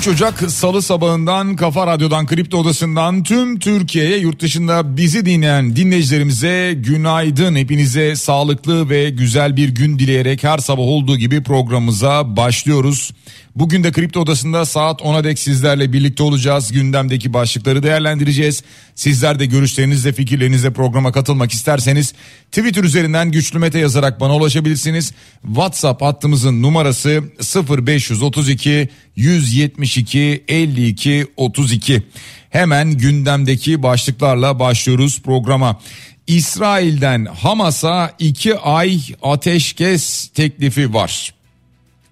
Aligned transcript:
23 0.00 0.14
Ocak 0.22 0.50
Salı 0.50 0.82
sabahından 0.82 1.56
Kafa 1.56 1.86
Radyo'dan 1.86 2.26
Kripto 2.26 2.58
Odası'ndan 2.58 3.22
tüm 3.22 3.58
Türkiye'ye 3.58 4.18
yurt 4.18 4.40
dışında 4.40 4.96
bizi 4.96 5.26
dinleyen 5.26 5.76
dinleyicilerimize 5.76 6.72
günaydın. 6.76 7.56
Hepinize 7.56 8.16
sağlıklı 8.16 8.90
ve 8.90 9.10
güzel 9.10 9.56
bir 9.56 9.68
gün 9.68 9.98
dileyerek 9.98 10.44
her 10.44 10.58
sabah 10.58 10.82
olduğu 10.82 11.16
gibi 11.16 11.42
programımıza 11.42 12.36
başlıyoruz. 12.36 13.10
Bugün 13.54 13.84
de 13.84 13.92
Kripto 13.92 14.20
Odası'nda 14.20 14.64
saat 14.66 15.00
10'a 15.00 15.24
dek 15.24 15.38
sizlerle 15.38 15.92
birlikte 15.92 16.22
olacağız. 16.22 16.72
Gündemdeki 16.72 17.32
başlıkları 17.32 17.82
değerlendireceğiz. 17.82 18.62
Sizler 18.94 19.38
de 19.38 19.46
görüşlerinizle 19.46 20.12
fikirlerinizle 20.12 20.72
programa 20.72 21.12
katılmak 21.12 21.52
isterseniz 21.52 22.14
Twitter 22.52 22.84
üzerinden 22.84 23.30
güçlü 23.30 23.58
mete 23.58 23.78
yazarak 23.78 24.20
bana 24.20 24.36
ulaşabilirsiniz. 24.36 25.12
WhatsApp 25.42 26.02
hattımızın 26.02 26.62
numarası 26.62 27.22
0532 27.68 28.88
172 29.16 30.44
52 30.48 31.26
32. 31.36 32.02
Hemen 32.50 32.90
gündemdeki 32.90 33.82
başlıklarla 33.82 34.58
başlıyoruz 34.58 35.22
programa. 35.22 35.80
İsrail'den 36.26 37.24
Hamas'a 37.24 38.14
2 38.18 38.56
ay 38.58 39.00
ateşkes 39.22 40.28
teklifi 40.28 40.94
var. 40.94 41.39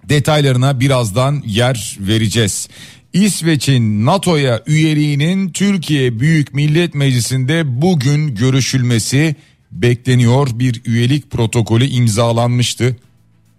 Detaylarına 0.08 0.80
birazdan 0.80 1.42
yer 1.46 1.96
vereceğiz. 2.00 2.68
İsveç'in 3.12 4.06
NATO'ya 4.06 4.62
üyeliğinin 4.66 5.50
Türkiye 5.50 6.20
Büyük 6.20 6.54
Millet 6.54 6.94
Meclisi'nde 6.94 7.82
bugün 7.82 8.34
görüşülmesi 8.34 9.36
bekleniyor. 9.72 10.48
Bir 10.52 10.82
üyelik 10.84 11.30
protokolü 11.30 11.86
imzalanmıştı. 11.86 12.96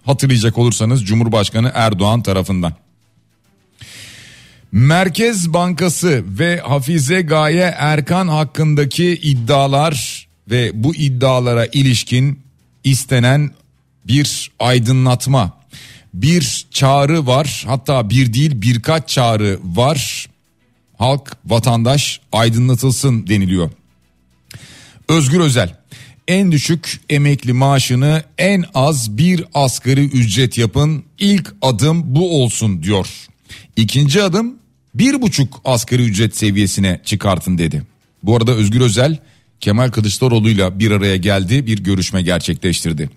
Hatırlayacak 0.03 0.57
olursanız 0.57 1.05
Cumhurbaşkanı 1.05 1.71
Erdoğan 1.75 2.23
tarafından. 2.23 2.73
Merkez 4.71 5.53
Bankası 5.53 6.23
ve 6.27 6.57
Hafize 6.59 7.21
Gaye 7.21 7.75
Erkan 7.77 8.27
hakkındaki 8.27 9.05
iddialar 9.05 10.27
ve 10.51 10.71
bu 10.73 10.95
iddialara 10.95 11.65
ilişkin 11.65 12.39
istenen 12.83 13.51
bir 14.07 14.51
aydınlatma 14.59 15.58
bir 16.13 16.67
çağrı 16.71 17.27
var 17.27 17.63
hatta 17.67 18.09
bir 18.09 18.33
değil 18.33 18.61
birkaç 18.61 19.09
çağrı 19.09 19.59
var 19.63 20.29
halk 20.97 21.37
vatandaş 21.45 22.21
aydınlatılsın 22.31 23.27
deniliyor. 23.27 23.71
Özgür 25.07 25.39
Özel 25.39 25.79
en 26.27 26.51
düşük 26.51 27.01
emekli 27.09 27.53
maaşını 27.53 28.23
en 28.37 28.65
az 28.73 29.17
bir 29.17 29.43
asgari 29.53 30.05
ücret 30.05 30.57
yapın 30.57 31.03
ilk 31.19 31.55
adım 31.61 32.15
bu 32.15 32.43
olsun 32.43 32.83
diyor. 32.83 33.07
İkinci 33.75 34.23
adım 34.23 34.55
bir 34.95 35.21
buçuk 35.21 35.61
asgari 35.65 36.03
ücret 36.03 36.37
seviyesine 36.37 37.01
çıkartın 37.05 37.57
dedi. 37.57 37.83
Bu 38.23 38.35
arada 38.35 38.51
Özgür 38.51 38.81
Özel 38.81 39.17
Kemal 39.59 39.89
Kılıçdaroğlu'yla 39.89 40.79
bir 40.79 40.91
araya 40.91 41.17
geldi 41.17 41.65
bir 41.65 41.79
görüşme 41.79 42.21
gerçekleştirdi. 42.21 43.09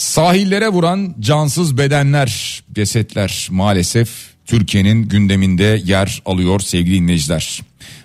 Sahillere 0.00 0.68
vuran 0.68 1.14
cansız 1.20 1.78
bedenler, 1.78 2.62
cesetler 2.74 3.48
maalesef 3.50 4.10
Türkiye'nin 4.46 5.08
gündeminde 5.08 5.82
yer 5.84 6.22
alıyor 6.26 6.60
sevgili 6.60 6.94
dinleyiciler. 6.94 7.60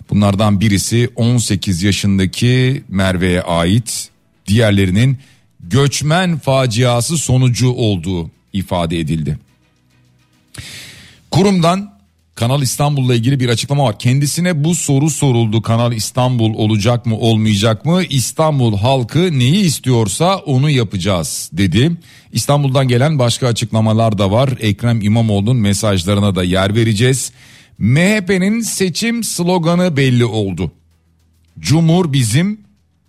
Bunlardan 0.09 0.59
birisi 0.59 1.09
18 1.15 1.83
yaşındaki 1.83 2.83
Merve'ye 2.89 3.41
ait, 3.41 4.09
diğerlerinin 4.47 5.17
göçmen 5.59 6.39
faciası 6.39 7.17
sonucu 7.17 7.69
olduğu 7.69 8.31
ifade 8.53 8.99
edildi. 8.99 9.39
Kurumdan 11.31 11.94
Kanal 12.35 12.61
İstanbul'la 12.61 13.15
ilgili 13.15 13.39
bir 13.39 13.49
açıklama 13.49 13.83
var. 13.83 13.99
Kendisine 13.99 14.63
bu 14.63 14.75
soru 14.75 15.09
soruldu. 15.09 15.61
Kanal 15.61 15.93
İstanbul 15.93 16.53
olacak 16.53 17.05
mı 17.05 17.17
olmayacak 17.17 17.85
mı? 17.85 18.03
İstanbul 18.09 18.77
halkı 18.77 19.39
neyi 19.39 19.65
istiyorsa 19.65 20.37
onu 20.37 20.69
yapacağız 20.69 21.49
dedi. 21.53 21.91
İstanbul'dan 22.31 22.87
gelen 22.87 23.19
başka 23.19 23.47
açıklamalar 23.47 24.17
da 24.17 24.31
var. 24.31 24.49
Ekrem 24.59 25.01
İmamoğlu'nun 25.01 25.57
mesajlarına 25.57 26.35
da 26.35 26.43
yer 26.43 26.75
vereceğiz. 26.75 27.31
MHP'nin 27.77 28.59
seçim 28.61 29.23
sloganı 29.23 29.97
belli 29.97 30.25
oldu. 30.25 30.71
Cumhur 31.59 32.13
bizim, 32.13 32.59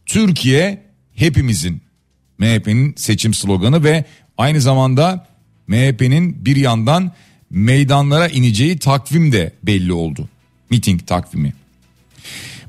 Türkiye 0.07 0.83
hepimizin. 1.15 1.83
MHP'nin 2.39 2.95
seçim 2.97 3.35
sloganı 3.35 3.85
ve 3.85 4.05
aynı 4.39 4.61
zamanda 4.61 5.27
MHP'nin 5.67 6.45
bir 6.45 6.57
yandan 6.57 7.13
meydanlara 7.51 8.29
ineceği 8.29 8.79
takvim 8.79 9.33
de 9.33 9.53
belli 9.63 9.93
oldu. 9.93 10.29
Miting 10.71 11.07
takvimi. 11.07 11.53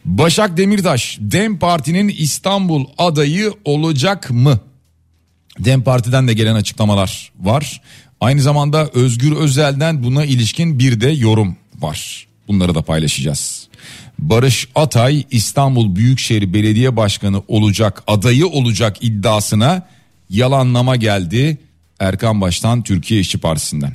Başak 0.05 0.57
Demirtaş 0.57 1.17
Dem 1.21 1.59
Parti'nin 1.59 2.07
İstanbul 2.07 2.85
adayı 2.97 3.53
olacak 3.65 4.31
mı? 4.31 4.59
Dem 5.59 5.83
Parti'den 5.83 6.27
de 6.27 6.33
gelen 6.33 6.55
açıklamalar 6.55 7.31
var. 7.39 7.81
Aynı 8.21 8.41
zamanda 8.41 8.89
Özgür 8.93 9.31
Özel'den 9.31 10.03
buna 10.03 10.25
ilişkin 10.25 10.79
bir 10.79 11.01
de 11.01 11.09
yorum 11.09 11.55
var. 11.79 12.27
Bunları 12.47 12.75
da 12.75 12.81
paylaşacağız. 12.81 13.67
Barış 14.19 14.67
Atay 14.75 15.23
İstanbul 15.31 15.95
Büyükşehir 15.95 16.53
Belediye 16.53 16.95
Başkanı 16.95 17.44
olacak 17.47 18.03
adayı 18.07 18.47
olacak 18.47 18.97
iddiasına 19.01 19.88
yalanlama 20.29 20.95
geldi 20.95 21.57
Erkan 21.99 22.41
Baş'tan 22.41 22.83
Türkiye 22.83 23.19
İşçi 23.19 23.38
Partisi'nden. 23.38 23.94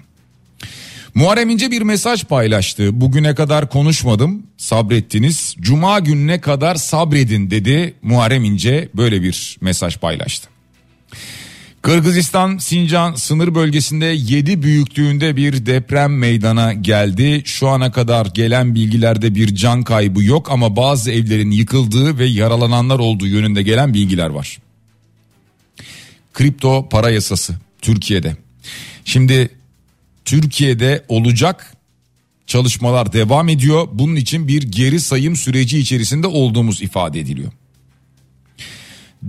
Muharrem 1.14 1.50
İnce 1.50 1.70
bir 1.70 1.82
mesaj 1.82 2.24
paylaştı. 2.24 3.00
Bugüne 3.00 3.34
kadar 3.34 3.68
konuşmadım 3.70 4.42
sabrettiniz. 4.56 5.54
Cuma 5.60 5.98
gününe 5.98 6.40
kadar 6.40 6.74
sabredin 6.74 7.50
dedi 7.50 7.94
Muharrem 8.02 8.44
İnce 8.44 8.88
böyle 8.94 9.22
bir 9.22 9.56
mesaj 9.60 9.96
paylaştı. 9.96 10.48
Kırgızistan 11.82 12.58
Sincan 12.58 13.14
sınır 13.14 13.54
bölgesinde 13.54 14.06
7 14.06 14.62
büyüklüğünde 14.62 15.36
bir 15.36 15.66
deprem 15.66 16.18
meydana 16.18 16.72
geldi. 16.72 17.42
Şu 17.44 17.68
ana 17.68 17.92
kadar 17.92 18.26
gelen 18.26 18.74
bilgilerde 18.74 19.34
bir 19.34 19.54
can 19.54 19.82
kaybı 19.82 20.22
yok 20.22 20.50
ama 20.50 20.76
bazı 20.76 21.12
evlerin 21.12 21.50
yıkıldığı 21.50 22.18
ve 22.18 22.24
yaralananlar 22.24 22.98
olduğu 22.98 23.26
yönünde 23.26 23.62
gelen 23.62 23.94
bilgiler 23.94 24.28
var. 24.30 24.58
Kripto 26.32 26.88
para 26.88 27.10
yasası 27.10 27.54
Türkiye'de. 27.82 28.36
Şimdi 29.04 29.50
Türkiye'de 30.24 31.04
olacak 31.08 31.76
çalışmalar 32.46 33.12
devam 33.12 33.48
ediyor. 33.48 33.88
Bunun 33.92 34.16
için 34.16 34.48
bir 34.48 34.62
geri 34.62 35.00
sayım 35.00 35.36
süreci 35.36 35.78
içerisinde 35.78 36.26
olduğumuz 36.26 36.82
ifade 36.82 37.20
ediliyor. 37.20 37.52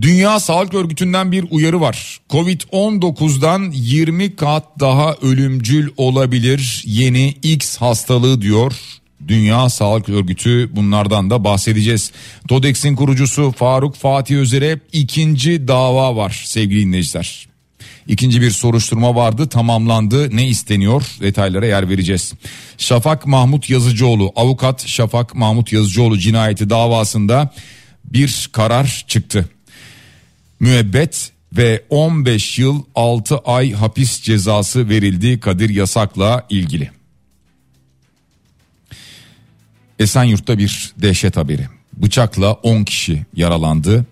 Dünya 0.02 0.40
Sağlık 0.40 0.74
Örgütü'nden 0.74 1.32
bir 1.32 1.46
uyarı 1.52 1.82
var. 1.82 2.20
Covid-19'dan 2.30 3.72
20 3.72 4.36
kat 4.36 4.80
daha 4.80 5.14
ölümcül 5.14 5.90
olabilir 5.98 6.84
yeni 6.86 7.36
X 7.44 7.78
hastalığı 7.78 8.42
diyor. 8.42 8.74
Dünya 9.28 9.70
Sağlık 9.70 10.10
Örgütü 10.10 10.76
bunlardan 10.76 11.30
da 11.30 11.44
bahsedeceğiz. 11.44 12.12
TODEX'in 12.48 12.96
kurucusu 12.96 13.52
Faruk 13.52 13.96
Fatih 13.96 14.38
Özer'e 14.38 14.80
ikinci 14.92 15.68
dava 15.68 16.16
var 16.16 16.44
sevgili 16.46 16.86
dinleyiciler. 16.86 17.53
İkinci 18.08 18.42
bir 18.42 18.52
soruşturma 18.52 19.16
vardı 19.16 19.50
tamamlandı 19.50 20.36
ne 20.36 20.48
isteniyor 20.48 21.04
detaylara 21.22 21.66
yer 21.66 21.90
vereceğiz. 21.90 22.34
Şafak 22.78 23.28
Mahmut 23.28 23.70
Yazıcıoğlu 23.70 24.32
avukat 24.36 24.88
Şafak 24.88 25.36
Mahmut 25.36 25.74
Yazıcıoğlu 25.74 26.18
cinayeti 26.18 26.70
davasında 26.70 27.54
bir 28.06 28.50
karar 28.52 29.06
çıktı. 29.08 29.50
Müebbet 30.60 31.32
ve 31.58 31.84
15 31.90 32.60
yıl 32.60 32.84
6 32.96 33.38
ay 33.38 33.72
hapis 33.72 34.22
cezası 34.22 34.90
verildi 34.90 35.40
Kadir 35.40 35.70
Yasak'la 35.70 36.46
ilgili. 36.50 36.92
Esenyurt'ta 40.00 40.58
bir 40.58 40.94
dehşet 40.98 41.38
haberi. 41.38 41.68
Bıçakla 41.94 42.54
10 42.54 42.84
kişi 42.84 43.26
yaralandı. 43.36 44.06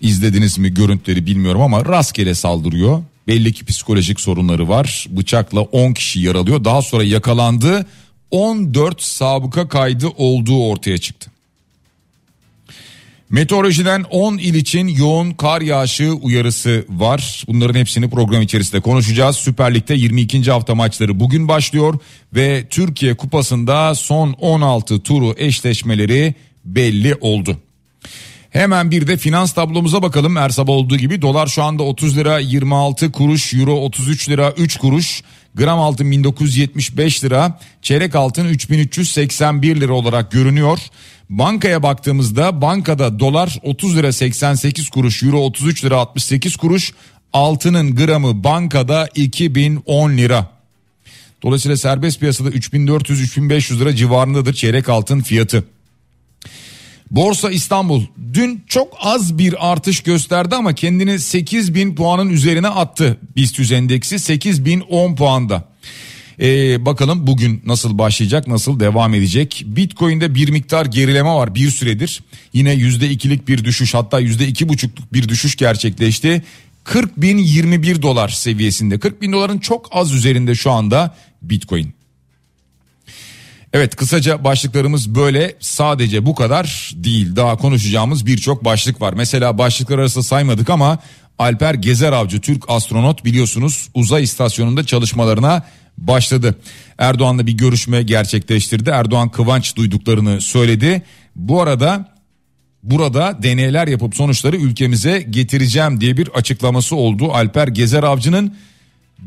İzlediniz 0.00 0.58
mi 0.58 0.74
görüntüleri 0.74 1.26
bilmiyorum 1.26 1.60
ama 1.60 1.84
rastgele 1.84 2.34
saldırıyor. 2.34 3.02
Belli 3.28 3.52
ki 3.52 3.64
psikolojik 3.64 4.20
sorunları 4.20 4.68
var. 4.68 5.06
Bıçakla 5.10 5.60
10 5.60 5.92
kişi 5.92 6.20
yaralıyor. 6.20 6.64
Daha 6.64 6.82
sonra 6.82 7.04
yakalandı. 7.04 7.86
14 8.30 9.02
sabıka 9.02 9.68
kaydı 9.68 10.08
olduğu 10.08 10.66
ortaya 10.66 10.98
çıktı. 10.98 11.30
Meteorolojiden 13.30 14.02
10 14.10 14.38
il 14.38 14.54
için 14.54 14.88
yoğun 14.88 15.30
kar 15.30 15.60
yağışı 15.60 16.12
uyarısı 16.12 16.84
var. 16.88 17.44
Bunların 17.48 17.80
hepsini 17.80 18.10
program 18.10 18.42
içerisinde 18.42 18.80
konuşacağız. 18.80 19.36
Süper 19.36 19.74
Lig'de 19.74 19.94
22. 19.94 20.50
hafta 20.50 20.74
maçları 20.74 21.20
bugün 21.20 21.48
başlıyor 21.48 21.98
ve 22.34 22.64
Türkiye 22.70 23.16
Kupası'nda 23.16 23.94
son 23.94 24.32
16 24.32 25.00
turu 25.00 25.34
eşleşmeleri 25.38 26.34
belli 26.64 27.14
oldu. 27.20 27.56
Hemen 28.50 28.90
bir 28.90 29.06
de 29.06 29.16
finans 29.16 29.52
tablomuza 29.52 30.02
bakalım. 30.02 30.36
Her 30.36 30.50
sabah 30.50 30.72
olduğu 30.72 30.96
gibi 30.96 31.22
dolar 31.22 31.46
şu 31.46 31.62
anda 31.62 31.82
30 31.82 32.16
lira 32.16 32.38
26 32.38 33.12
kuruş, 33.12 33.54
euro 33.54 33.74
33 33.74 34.28
lira 34.28 34.52
3 34.56 34.76
kuruş, 34.78 35.22
gram 35.54 35.78
altın 35.78 36.10
1975 36.10 37.24
lira, 37.24 37.58
çeyrek 37.82 38.14
altın 38.14 38.44
3381 38.48 39.80
lira 39.80 39.92
olarak 39.92 40.30
görünüyor. 40.32 40.78
Bankaya 41.30 41.82
baktığımızda 41.82 42.62
bankada 42.62 43.18
dolar 43.18 43.58
30 43.62 43.96
lira 43.96 44.12
88 44.12 44.88
kuruş, 44.88 45.22
euro 45.22 45.38
33 45.38 45.84
lira 45.84 45.96
68 45.96 46.56
kuruş, 46.56 46.92
altının 47.32 47.96
gramı 47.96 48.44
bankada 48.44 49.08
2010 49.14 50.16
lira. 50.16 50.46
Dolayısıyla 51.42 51.76
serbest 51.76 52.20
piyasada 52.20 52.50
3400-3500 52.50 53.78
lira 53.78 53.96
civarındadır 53.96 54.54
çeyrek 54.54 54.88
altın 54.88 55.20
fiyatı. 55.20 55.64
Borsa 57.10 57.50
İstanbul 57.50 58.02
dün 58.34 58.64
çok 58.66 58.92
az 59.00 59.38
bir 59.38 59.70
artış 59.70 60.00
gösterdi 60.00 60.54
ama 60.54 60.74
kendini 60.74 61.18
8000 61.18 61.94
puanın 61.94 62.28
üzerine 62.28 62.68
attı. 62.68 63.18
BIST 63.36 63.72
endeksi 63.72 64.18
8010 64.18 65.14
puanda. 65.14 65.70
Ee, 66.40 66.86
bakalım 66.86 67.26
bugün 67.26 67.62
nasıl 67.66 67.98
başlayacak 67.98 68.46
nasıl 68.46 68.80
devam 68.80 69.14
edecek. 69.14 69.62
Bitcoin'de 69.66 70.34
bir 70.34 70.48
miktar 70.48 70.86
gerileme 70.86 71.30
var 71.30 71.54
bir 71.54 71.70
süredir. 71.70 72.20
Yine 72.52 72.74
%2'lik 72.74 73.48
bir 73.48 73.64
düşüş 73.64 73.94
hatta 73.94 74.20
%2,5'luk 74.20 74.90
bir 75.12 75.28
düşüş 75.28 75.56
gerçekleşti. 75.56 76.42
40 76.84 77.20
bin 77.20 77.38
21 77.38 78.02
dolar 78.02 78.28
seviyesinde 78.28 78.98
40 78.98 79.22
bin 79.22 79.32
doların 79.32 79.58
çok 79.58 79.88
az 79.92 80.12
üzerinde 80.12 80.54
şu 80.54 80.70
anda 80.70 81.16
Bitcoin. 81.42 81.99
Evet 83.72 83.96
kısaca 83.96 84.44
başlıklarımız 84.44 85.14
böyle 85.14 85.54
sadece 85.60 86.26
bu 86.26 86.34
kadar 86.34 86.92
değil 86.94 87.36
daha 87.36 87.56
konuşacağımız 87.56 88.26
birçok 88.26 88.64
başlık 88.64 89.00
var. 89.00 89.12
Mesela 89.12 89.58
başlıklar 89.58 89.98
arasında 89.98 90.24
saymadık 90.24 90.70
ama 90.70 90.98
Alper 91.38 91.74
Gezer 91.74 92.12
Avcı 92.12 92.40
Türk 92.40 92.64
astronot 92.68 93.24
biliyorsunuz 93.24 93.88
uzay 93.94 94.22
istasyonunda 94.22 94.86
çalışmalarına 94.86 95.62
başladı. 95.98 96.58
Erdoğan'la 96.98 97.46
bir 97.46 97.52
görüşme 97.52 98.02
gerçekleştirdi. 98.02 98.90
Erdoğan 98.90 99.28
kıvanç 99.28 99.76
duyduklarını 99.76 100.40
söyledi. 100.40 101.02
Bu 101.36 101.62
arada 101.62 102.14
burada 102.82 103.42
deneyler 103.42 103.88
yapıp 103.88 104.16
sonuçları 104.16 104.56
ülkemize 104.56 105.26
getireceğim 105.30 106.00
diye 106.00 106.16
bir 106.16 106.28
açıklaması 106.28 106.96
oldu. 106.96 107.32
Alper 107.32 107.68
Gezer 107.68 108.02
Avcı'nın 108.02 108.56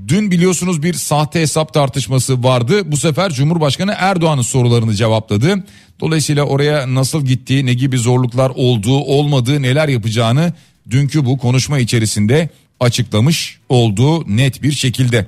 Dün 0.07 0.31
biliyorsunuz 0.31 0.83
bir 0.83 0.93
sahte 0.93 1.41
hesap 1.41 1.73
tartışması 1.73 2.43
vardı. 2.43 2.91
Bu 2.91 2.97
sefer 2.97 3.31
Cumhurbaşkanı 3.31 3.93
Erdoğan'ın 3.97 4.41
sorularını 4.41 4.93
cevapladı. 4.93 5.63
Dolayısıyla 5.99 6.43
oraya 6.43 6.93
nasıl 6.95 7.25
gittiği, 7.25 7.65
ne 7.65 7.73
gibi 7.73 7.97
zorluklar 7.97 8.51
olduğu, 8.55 8.97
olmadığı, 8.97 9.61
neler 9.61 9.87
yapacağını 9.87 10.53
dünkü 10.89 11.25
bu 11.25 11.37
konuşma 11.37 11.79
içerisinde 11.79 12.49
açıklamış 12.79 13.59
olduğu 13.69 14.37
net 14.37 14.63
bir 14.63 14.71
şekilde. 14.71 15.27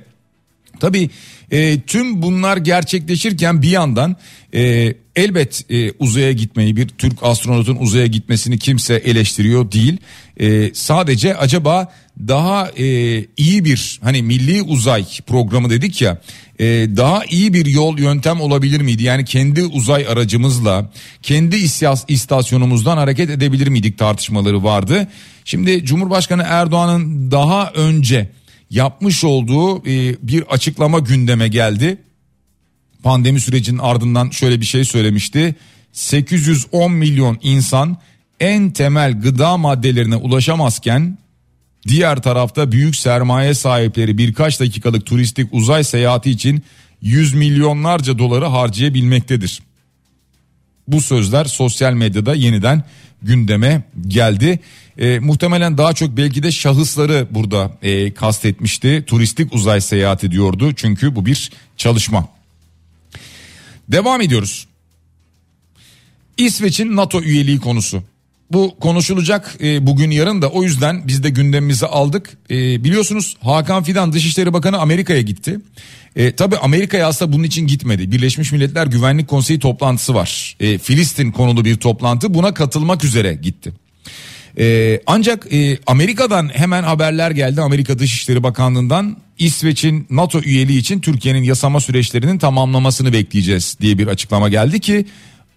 Tabii 0.80 1.10
e, 1.50 1.80
tüm 1.80 2.22
bunlar 2.22 2.56
gerçekleşirken 2.56 3.62
bir 3.62 3.70
yandan 3.70 4.16
e, 4.54 4.94
elbet 5.16 5.64
e, 5.70 5.92
uzaya 5.98 6.32
gitmeyi 6.32 6.76
bir 6.76 6.88
Türk 6.88 7.22
astronotun 7.22 7.76
uzaya 7.76 8.06
gitmesini 8.06 8.58
kimse 8.58 8.94
eleştiriyor 8.94 9.72
değil. 9.72 9.96
E, 10.40 10.74
sadece 10.74 11.36
acaba 11.36 11.92
daha 12.18 12.70
e, 12.78 12.84
iyi 13.36 13.64
bir 13.64 14.00
hani 14.02 14.22
milli 14.22 14.62
uzay 14.62 15.04
programı 15.26 15.70
dedik 15.70 16.02
ya 16.02 16.20
e, 16.58 16.64
daha 16.96 17.24
iyi 17.24 17.52
bir 17.52 17.66
yol 17.66 17.98
yöntem 17.98 18.40
olabilir 18.40 18.80
miydi? 18.80 19.02
Yani 19.02 19.24
kendi 19.24 19.64
uzay 19.64 20.06
aracımızla 20.08 20.90
kendi 21.22 21.56
istasyonumuzdan 22.08 22.96
hareket 22.96 23.30
edebilir 23.30 23.68
miydik 23.68 23.98
tartışmaları 23.98 24.64
vardı. 24.64 25.08
Şimdi 25.44 25.84
Cumhurbaşkanı 25.84 26.44
Erdoğan'ın 26.46 27.30
daha 27.30 27.70
önce 27.70 28.28
yapmış 28.70 29.24
olduğu 29.24 29.86
e, 29.86 30.16
bir 30.22 30.42
açıklama 30.42 30.98
gündeme 30.98 31.48
geldi. 31.48 31.98
Pandemi 33.02 33.40
sürecinin 33.40 33.78
ardından 33.78 34.30
şöyle 34.30 34.60
bir 34.60 34.66
şey 34.66 34.84
söylemişti. 34.84 35.54
810 35.92 36.92
milyon 36.92 37.38
insan 37.42 37.96
en 38.40 38.70
temel 38.70 39.20
gıda 39.20 39.56
maddelerine 39.56 40.16
ulaşamazken 40.16 41.18
diğer 41.88 42.22
tarafta 42.22 42.72
büyük 42.72 42.96
sermaye 42.96 43.54
sahipleri 43.54 44.18
birkaç 44.18 44.60
dakikalık 44.60 45.06
turistik 45.06 45.48
uzay 45.52 45.84
seyahati 45.84 46.30
için 46.30 46.62
yüz 47.02 47.34
milyonlarca 47.34 48.18
doları 48.18 48.44
harcayabilmektedir. 48.44 49.62
Bu 50.88 51.00
sözler 51.00 51.44
sosyal 51.44 51.92
medyada 51.92 52.34
yeniden 52.34 52.84
gündeme 53.22 53.82
geldi. 54.08 54.60
E, 54.98 55.18
muhtemelen 55.18 55.78
daha 55.78 55.92
çok 55.92 56.16
belki 56.16 56.42
de 56.42 56.52
şahısları 56.52 57.26
burada 57.30 57.78
e, 57.82 58.14
kastetmişti. 58.14 59.04
Turistik 59.06 59.54
uzay 59.54 59.80
seyahati 59.80 60.30
diyordu 60.30 60.72
çünkü 60.76 61.16
bu 61.16 61.26
bir 61.26 61.50
çalışma. 61.76 62.28
Devam 63.88 64.20
ediyoruz. 64.20 64.66
İsveç'in 66.36 66.96
NATO 66.96 67.22
üyeliği 67.22 67.58
konusu. 67.58 68.02
Bu 68.52 68.76
konuşulacak 68.80 69.56
e, 69.62 69.86
bugün 69.86 70.10
yarın 70.10 70.42
da 70.42 70.48
o 70.48 70.62
yüzden 70.62 71.08
biz 71.08 71.22
de 71.22 71.30
gündemimizi 71.30 71.86
aldık. 71.86 72.30
E, 72.50 72.84
biliyorsunuz 72.84 73.36
Hakan 73.40 73.82
Fidan 73.82 74.12
Dışişleri 74.12 74.52
Bakanı 74.52 74.78
Amerika'ya 74.78 75.20
gitti. 75.20 75.60
E, 76.16 76.32
tabii 76.32 76.56
Amerika'ya 76.56 77.06
aslında 77.06 77.32
bunun 77.32 77.42
için 77.42 77.66
gitmedi. 77.66 78.12
Birleşmiş 78.12 78.52
Milletler 78.52 78.86
Güvenlik 78.86 79.28
Konseyi 79.28 79.58
toplantısı 79.58 80.14
var. 80.14 80.56
E, 80.60 80.78
Filistin 80.78 81.32
konulu 81.32 81.64
bir 81.64 81.76
toplantı 81.76 82.34
buna 82.34 82.54
katılmak 82.54 83.04
üzere 83.04 83.34
gitti. 83.34 83.72
E, 84.58 85.00
ancak 85.06 85.52
e, 85.52 85.78
Amerika'dan 85.86 86.50
hemen 86.54 86.82
haberler 86.82 87.30
geldi 87.30 87.60
Amerika 87.62 87.98
Dışişleri 87.98 88.42
Bakanlığı'ndan 88.42 89.16
İsveç'in 89.38 90.06
NATO 90.10 90.40
üyeliği 90.40 90.78
için 90.78 91.00
Türkiye'nin 91.00 91.42
yasama 91.42 91.80
süreçlerinin 91.80 92.38
tamamlamasını 92.38 93.12
bekleyeceğiz 93.12 93.76
diye 93.80 93.98
bir 93.98 94.06
açıklama 94.06 94.48
geldi 94.48 94.80
ki 94.80 95.06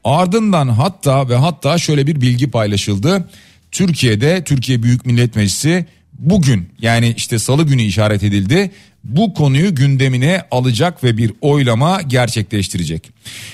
ardından 0.03 0.67
hatta 0.67 1.29
ve 1.29 1.35
hatta 1.35 1.77
şöyle 1.77 2.07
bir 2.07 2.21
bilgi 2.21 2.51
paylaşıldı. 2.51 3.29
Türkiye'de 3.71 4.43
Türkiye 4.43 4.83
Büyük 4.83 5.05
Millet 5.05 5.35
Meclisi 5.35 5.85
bugün 6.19 6.69
yani 6.81 7.13
işte 7.17 7.39
salı 7.39 7.63
günü 7.63 7.81
işaret 7.81 8.23
edildi. 8.23 8.71
Bu 9.03 9.33
konuyu 9.33 9.75
gündemine 9.75 10.41
alacak 10.51 11.03
ve 11.03 11.17
bir 11.17 11.33
oylama 11.41 12.01
gerçekleştirecek. 12.01 13.09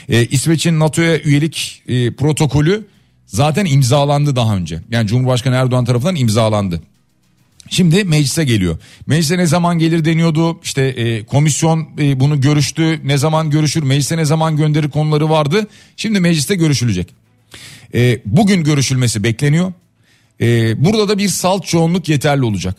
Ee, 0.10 0.26
İsveç'in 0.26 0.80
NATO'ya 0.80 1.20
üyelik 1.20 1.84
e, 1.88 2.16
protokolü 2.16 2.88
zaten 3.26 3.66
imzalandı 3.66 4.36
daha 4.36 4.56
önce. 4.56 4.80
Yani 4.92 5.08
Cumhurbaşkanı 5.08 5.56
Erdoğan 5.56 5.86
tarafından 5.86 6.16
imzalandı. 6.16 6.82
Şimdi 7.70 8.04
meclise 8.04 8.44
geliyor. 8.44 8.78
Meclise 9.08 9.38
ne 9.38 9.46
zaman 9.46 9.80
gelir 9.80 10.06
deniyordu. 10.06 10.60
İşte 10.64 10.82
e, 10.82 11.26
komisyon 11.26 11.90
e, 12.00 12.20
bunu 12.20 12.42
görüştü. 12.42 13.00
Ne 13.04 13.18
zaman 13.18 13.50
görüşür? 13.50 13.84
Meclise 13.84 14.18
ne 14.18 14.26
zaman 14.26 14.58
gönderir 14.58 14.90
konuları 14.90 15.30
vardı. 15.30 15.68
Şimdi 15.98 16.20
mecliste 16.20 16.56
görüşülecek. 16.56 17.08
E, 17.94 18.20
bugün 18.26 18.64
görüşülmesi 18.64 19.24
bekleniyor. 19.24 19.74
E, 20.42 20.86
burada 20.86 21.10
da 21.10 21.18
bir 21.18 21.28
salt 21.28 21.66
çoğunluk 21.66 22.10
yeterli 22.10 22.44
olacak. 22.44 22.76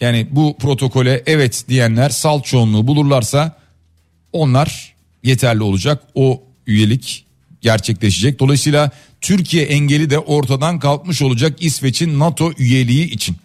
Yani 0.00 0.26
bu 0.30 0.56
protokole 0.58 1.22
evet 1.26 1.64
diyenler 1.68 2.10
salt 2.10 2.44
çoğunluğu 2.44 2.86
bulurlarsa 2.86 3.56
onlar 4.32 4.94
yeterli 5.22 5.62
olacak. 5.62 6.02
O 6.14 6.42
üyelik 6.66 7.24
gerçekleşecek. 7.60 8.38
Dolayısıyla 8.38 8.90
Türkiye 9.20 9.64
engeli 9.64 10.10
de 10.10 10.18
ortadan 10.18 10.78
kalkmış 10.78 11.22
olacak 11.22 11.56
İsveç'in 11.60 12.18
NATO 12.18 12.52
üyeliği 12.58 13.10
için. 13.10 13.36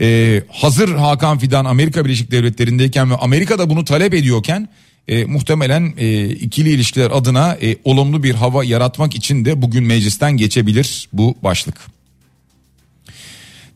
Ee, 0.00 0.42
hazır 0.52 0.94
Hakan 0.94 1.38
Fidan 1.38 1.64
Amerika 1.64 2.04
Birleşik 2.04 2.30
Devletleri'ndeyken 2.30 3.10
ve 3.10 3.16
Amerika 3.16 3.58
da 3.58 3.70
bunu 3.70 3.84
talep 3.84 4.14
ediyorken 4.14 4.68
e, 5.08 5.24
muhtemelen 5.24 5.94
e, 5.96 6.28
ikili 6.28 6.70
ilişkiler 6.70 7.10
adına 7.10 7.54
e, 7.62 7.76
olumlu 7.84 8.22
bir 8.22 8.34
hava 8.34 8.64
yaratmak 8.64 9.14
için 9.14 9.44
de 9.44 9.62
bugün 9.62 9.84
meclisten 9.84 10.36
geçebilir 10.36 11.08
bu 11.12 11.36
başlık. 11.42 11.76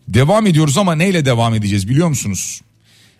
Devam 0.08 0.46
ediyoruz 0.46 0.78
ama 0.78 0.94
neyle 0.94 1.24
devam 1.24 1.54
edeceğiz 1.54 1.88
biliyor 1.88 2.08
musunuz? 2.08 2.60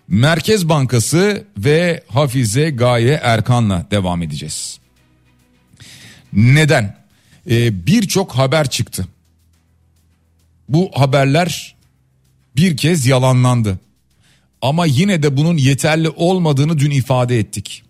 Merkez 0.08 0.68
Bankası 0.68 1.44
ve 1.58 2.02
Hafize 2.08 2.70
Gaye 2.70 3.20
Erkan'la 3.22 3.86
devam 3.90 4.22
edeceğiz. 4.22 4.78
Neden? 6.32 6.96
Ee, 7.50 7.86
Birçok 7.86 8.32
haber 8.32 8.70
çıktı. 8.70 9.06
Bu 10.68 10.90
haberler 10.94 11.71
bir 12.56 12.76
kez 12.76 13.06
yalanlandı. 13.06 13.78
Ama 14.62 14.86
yine 14.86 15.22
de 15.22 15.36
bunun 15.36 15.56
yeterli 15.56 16.08
olmadığını 16.08 16.78
dün 16.78 16.90
ifade 16.90 17.38
ettik. 17.38 17.82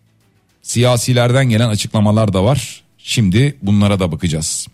Siyasilerden 0.62 1.48
gelen 1.48 1.68
açıklamalar 1.68 2.32
da 2.32 2.44
var. 2.44 2.82
Şimdi 2.98 3.56
bunlara 3.62 4.00
da 4.00 4.12
bakacağız. 4.12 4.66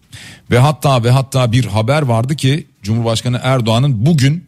Ve 0.51 0.59
hatta 0.59 1.05
ve 1.05 1.11
hatta 1.11 1.53
bir 1.53 1.65
haber 1.65 2.03
vardı 2.03 2.37
ki 2.37 2.67
Cumhurbaşkanı 2.83 3.41
Erdoğan'ın 3.43 4.07
bugün 4.07 4.45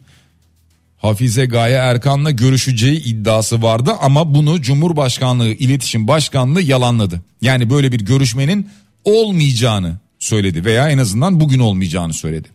Hafize 0.99 1.47
Gaye 1.47 1.76
Erkan'la 1.76 2.30
görüşeceği 2.30 3.04
iddiası 3.04 3.62
vardı 3.62 3.92
ama 4.00 4.35
bunu 4.35 4.62
Cumhurbaşkanlığı 4.62 5.49
İletişim 5.49 6.09
Başkanlığı 6.09 6.62
yalanladı. 6.62 7.23
Yani 7.42 7.70
böyle 7.70 7.92
bir 7.92 8.00
görüşmenin 8.00 8.70
olmayacağını 9.04 9.97
söyledi 10.18 10.64
veya 10.64 10.90
en 10.90 10.99
azından 10.99 11.40
bugün 11.40 11.59
olmayacağını 11.59 12.14
söyledi. 12.14 12.49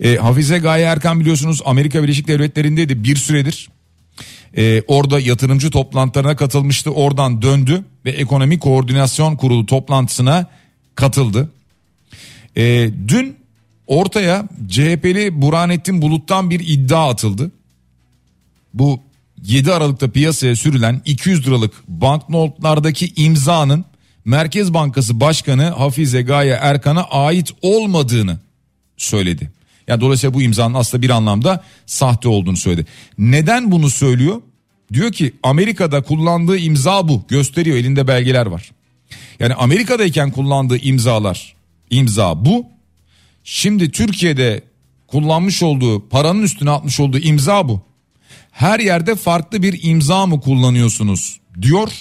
E, 0.00 0.16
Hafize 0.16 0.58
Gaye 0.58 0.84
Erkan 0.84 1.20
biliyorsunuz 1.20 1.60
Amerika 1.64 2.02
Birleşik 2.02 2.28
Devletleri'ndeydi 2.28 3.04
bir 3.04 3.16
süredir. 3.16 3.68
E, 4.56 4.82
orada 4.86 5.20
yatırımcı 5.20 5.70
toplantılarına 5.70 6.36
katılmıştı 6.36 6.90
oradan 6.90 7.42
döndü 7.42 7.84
ve 8.04 8.10
ekonomi 8.10 8.58
koordinasyon 8.58 9.36
kurulu 9.36 9.66
toplantısına 9.66 10.46
katıldı. 10.94 11.50
E, 12.56 12.90
dün 13.08 13.36
ortaya 13.86 14.48
CHP'li 14.68 15.42
Burhanettin 15.42 16.02
Bulut'tan 16.02 16.50
bir 16.50 16.60
iddia 16.60 17.08
atıldı. 17.10 17.50
Bu 18.74 19.00
7 19.44 19.72
Aralık'ta 19.72 20.10
piyasaya 20.10 20.56
sürülen 20.56 21.02
200 21.04 21.46
liralık 21.46 21.72
banknotlardaki 21.88 23.12
imzanın 23.16 23.84
Merkez 24.24 24.74
Bankası 24.74 25.20
Başkanı 25.20 25.64
Hafize 25.64 26.22
Gaye 26.22 26.58
Erkan'a 26.60 27.02
ait 27.04 27.50
olmadığını 27.62 28.38
söyledi. 28.96 29.50
Yani 29.88 30.00
dolayısıyla 30.00 30.34
bu 30.34 30.42
imzanın 30.42 30.74
aslında 30.74 31.02
bir 31.02 31.10
anlamda 31.10 31.64
sahte 31.86 32.28
olduğunu 32.28 32.56
söyledi. 32.56 32.86
Neden 33.18 33.72
bunu 33.72 33.90
söylüyor? 33.90 34.42
Diyor 34.92 35.12
ki 35.12 35.32
Amerika'da 35.42 36.02
kullandığı 36.02 36.58
imza 36.58 37.08
bu. 37.08 37.22
Gösteriyor 37.28 37.76
elinde 37.76 38.08
belgeler 38.08 38.46
var. 38.46 38.70
Yani 39.40 39.54
Amerika'dayken 39.54 40.30
kullandığı 40.30 40.78
imzalar 40.78 41.54
imza 41.90 42.44
bu. 42.44 42.66
Şimdi 43.44 43.90
Türkiye'de 43.90 44.62
kullanmış 45.06 45.62
olduğu 45.62 46.08
paranın 46.08 46.42
üstüne 46.42 46.70
atmış 46.70 47.00
olduğu 47.00 47.18
imza 47.18 47.68
bu. 47.68 47.80
Her 48.50 48.80
yerde 48.80 49.14
farklı 49.14 49.62
bir 49.62 49.80
imza 49.82 50.26
mı 50.26 50.40
kullanıyorsunuz 50.40 51.40
diyor 51.62 51.92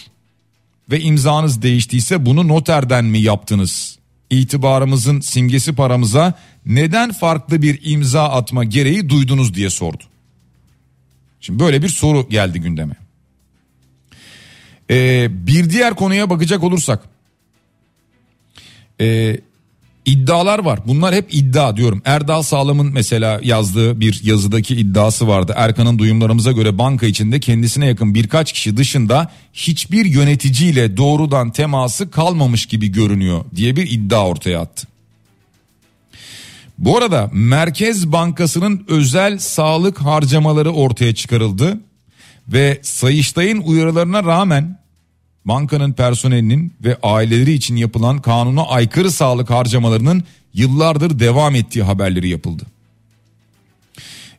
ve 0.91 1.01
imzanız 1.01 1.61
değiştiyse 1.61 2.25
bunu 2.25 2.47
noterden 2.47 3.05
mi 3.05 3.19
yaptınız? 3.19 3.97
İtibarımızın 4.29 5.19
simgesi 5.19 5.75
paramıza 5.75 6.33
neden 6.65 7.11
farklı 7.11 7.61
bir 7.61 7.79
imza 7.83 8.29
atma 8.29 8.63
gereği 8.63 9.09
duydunuz 9.09 9.53
diye 9.53 9.69
sordu. 9.69 10.03
Şimdi 11.41 11.59
böyle 11.59 11.81
bir 11.81 11.89
soru 11.89 12.29
geldi 12.29 12.59
gündeme. 12.59 12.93
Ee, 14.89 15.27
bir 15.47 15.69
diğer 15.69 15.95
konuya 15.95 16.29
bakacak 16.29 16.63
olursak. 16.63 17.03
Ee, 19.01 19.39
iddialar 20.05 20.59
var. 20.59 20.79
Bunlar 20.87 21.15
hep 21.15 21.33
iddia 21.33 21.77
diyorum. 21.77 22.01
Erdal 22.05 22.41
Sağlam'ın 22.41 22.93
mesela 22.93 23.39
yazdığı 23.43 23.99
bir 23.99 24.21
yazıdaki 24.23 24.75
iddiası 24.75 25.27
vardı. 25.27 25.53
Erkan'ın 25.55 25.99
duyumlarımıza 25.99 26.51
göre 26.51 26.77
banka 26.77 27.05
içinde 27.05 27.39
kendisine 27.39 27.85
yakın 27.85 28.13
birkaç 28.13 28.53
kişi 28.53 28.77
dışında 28.77 29.31
hiçbir 29.53 30.05
yöneticiyle 30.05 30.97
doğrudan 30.97 31.51
teması 31.51 32.11
kalmamış 32.11 32.65
gibi 32.65 32.87
görünüyor 32.87 33.45
diye 33.55 33.75
bir 33.75 33.91
iddia 33.91 34.27
ortaya 34.27 34.59
attı. 34.59 34.90
Bu 36.81 36.97
arada 36.97 37.29
Merkez 37.33 38.11
Bankası'nın 38.11 38.85
özel 38.87 39.37
sağlık 39.37 40.01
harcamaları 40.01 40.71
ortaya 40.71 41.15
çıkarıldı 41.15 41.79
ve 42.47 42.79
Sayıştay'ın 42.81 43.61
uyarılarına 43.61 44.23
rağmen 44.23 44.79
bankanın 45.45 45.93
personelinin 45.93 46.73
ve 46.83 46.97
aileleri 47.03 47.53
için 47.53 47.75
yapılan 47.75 48.21
kanuna 48.21 48.63
aykırı 48.63 49.11
sağlık 49.11 49.49
harcamalarının 49.49 50.23
yıllardır 50.53 51.19
devam 51.19 51.55
ettiği 51.55 51.83
haberleri 51.83 52.29
yapıldı. 52.29 52.63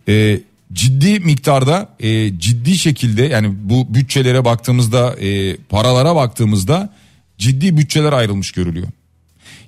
Ee, 0.08 0.40
ciddi 0.72 1.20
miktarda 1.20 1.88
e, 2.00 2.38
ciddi 2.38 2.78
şekilde 2.78 3.22
yani 3.22 3.54
bu 3.62 3.94
bütçelere 3.94 4.44
baktığımızda 4.44 5.16
e, 5.20 5.56
paralara 5.56 6.16
baktığımızda 6.16 6.92
ciddi 7.38 7.76
bütçeler 7.76 8.12
ayrılmış 8.12 8.52
görülüyor. 8.52 8.88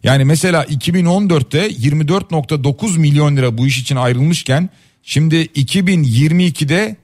Yani 0.05 0.25
mesela 0.25 0.65
2014'te 0.65 1.69
24.9 1.69 2.99
milyon 2.99 3.37
lira 3.37 3.59
bu 3.59 3.67
iş 3.67 3.79
için 3.79 3.97
ayrılmışken 3.97 4.71
şimdi 5.03 5.37
2022'de 5.37 6.97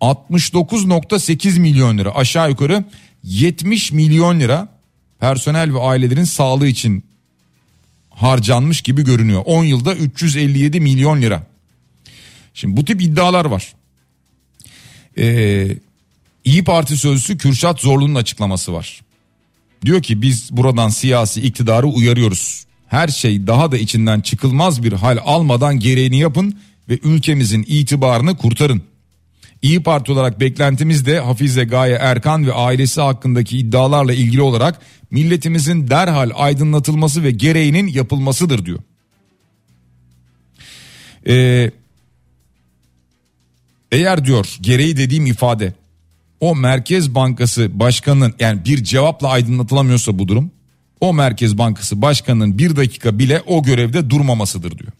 69.8 0.00 1.58
milyon 1.60 1.98
lira 1.98 2.14
aşağı 2.14 2.50
yukarı 2.50 2.84
70 3.24 3.92
milyon 3.92 4.40
lira 4.40 4.68
personel 5.20 5.74
ve 5.74 5.80
ailelerin 5.80 6.24
sağlığı 6.24 6.66
için 6.66 7.04
harcanmış 8.10 8.80
gibi 8.80 9.04
görünüyor. 9.04 9.42
10 9.44 9.64
yılda 9.64 9.94
357 9.94 10.80
milyon 10.80 11.22
lira. 11.22 11.46
Şimdi 12.54 12.76
bu 12.76 12.84
tip 12.84 13.02
iddialar 13.02 13.44
var. 13.44 13.74
Ee, 15.18 15.76
İyi 16.44 16.64
Parti 16.64 16.96
sözcüsü 16.96 17.38
Kürşat 17.38 17.80
Zorlu'nun 17.80 18.14
açıklaması 18.14 18.72
var. 18.72 19.03
Diyor 19.84 20.02
ki 20.02 20.22
biz 20.22 20.48
buradan 20.52 20.88
siyasi 20.88 21.40
iktidarı 21.40 21.86
uyarıyoruz. 21.86 22.64
Her 22.86 23.08
şey 23.08 23.46
daha 23.46 23.72
da 23.72 23.78
içinden 23.78 24.20
çıkılmaz 24.20 24.82
bir 24.82 24.92
hal 24.92 25.18
almadan 25.24 25.78
gereğini 25.78 26.18
yapın 26.18 26.58
ve 26.88 26.98
ülkemizin 27.02 27.64
itibarını 27.68 28.36
kurtarın. 28.36 28.82
İyi 29.62 29.82
Parti 29.82 30.12
olarak 30.12 30.40
beklentimiz 30.40 31.06
de 31.06 31.20
Hafize 31.20 31.64
Gaye 31.64 31.94
Erkan 31.94 32.46
ve 32.46 32.52
ailesi 32.52 33.00
hakkındaki 33.00 33.58
iddialarla 33.58 34.14
ilgili 34.14 34.42
olarak 34.42 34.80
milletimizin 35.10 35.88
derhal 35.88 36.30
aydınlatılması 36.34 37.22
ve 37.22 37.30
gereğinin 37.30 37.86
yapılmasıdır 37.86 38.66
diyor. 38.66 38.78
Ee, 41.28 41.70
eğer 43.92 44.24
diyor 44.24 44.56
gereği 44.60 44.96
dediğim 44.96 45.26
ifade 45.26 45.74
o 46.44 46.54
Merkez 46.54 47.14
Bankası 47.14 47.80
Başkanı'nın 47.80 48.34
yani 48.40 48.64
bir 48.64 48.84
cevapla 48.84 49.28
aydınlatılamıyorsa 49.28 50.18
bu 50.18 50.28
durum 50.28 50.50
o 51.00 51.14
Merkez 51.14 51.58
Bankası 51.58 52.02
Başkanı'nın 52.02 52.58
bir 52.58 52.76
dakika 52.76 53.18
bile 53.18 53.42
o 53.46 53.62
görevde 53.62 54.10
durmamasıdır 54.10 54.78
diyor. 54.78 54.92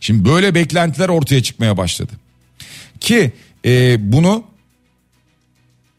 Şimdi 0.00 0.28
böyle 0.28 0.54
beklentiler 0.54 1.08
ortaya 1.08 1.42
çıkmaya 1.42 1.76
başladı. 1.76 2.12
Ki 3.00 3.32
e, 3.64 3.96
bunu 4.12 4.44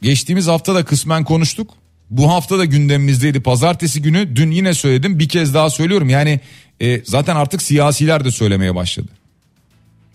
geçtiğimiz 0.01 0.47
hafta 0.47 0.75
da 0.75 0.85
kısmen 0.85 1.23
konuştuk. 1.23 1.69
Bu 2.09 2.31
hafta 2.31 2.59
da 2.59 2.65
gündemimizdeydi 2.65 3.41
pazartesi 3.41 4.01
günü 4.01 4.35
dün 4.35 4.51
yine 4.51 4.73
söyledim 4.73 5.19
bir 5.19 5.29
kez 5.29 5.53
daha 5.53 5.69
söylüyorum 5.69 6.09
yani 6.09 6.39
e, 6.81 7.01
zaten 7.05 7.35
artık 7.35 7.61
siyasiler 7.61 8.25
de 8.25 8.31
söylemeye 8.31 8.75
başladı. 8.75 9.09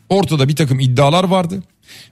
Ortada 0.09 0.49
bir 0.49 0.57
takım 0.57 0.81
iddialar 0.81 1.25
vardı. 1.25 1.63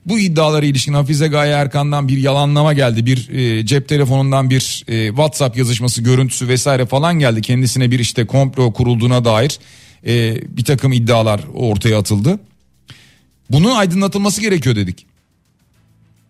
Bu 0.05 0.19
iddialara 0.19 0.65
ilişkin 0.65 0.93
Hafize 0.93 1.27
Gaye 1.27 1.53
Erkan'dan 1.53 2.07
bir 2.07 2.17
yalanlama 2.17 2.73
geldi. 2.73 3.05
Bir 3.05 3.29
e, 3.29 3.65
cep 3.65 3.89
telefonundan 3.89 4.49
bir 4.49 4.83
e, 4.87 5.07
WhatsApp 5.07 5.57
yazışması 5.57 6.01
görüntüsü 6.01 6.47
vesaire 6.47 6.85
falan 6.85 7.19
geldi. 7.19 7.41
Kendisine 7.41 7.91
bir 7.91 7.99
işte 7.99 8.25
komplo 8.25 8.73
kurulduğuna 8.73 9.25
dair 9.25 9.59
e, 10.07 10.41
bir 10.57 10.63
takım 10.63 10.93
iddialar 10.93 11.41
ortaya 11.53 11.99
atıldı. 11.99 12.39
Bunun 13.49 13.75
aydınlatılması 13.75 14.41
gerekiyor 14.41 14.75
dedik. 14.75 15.05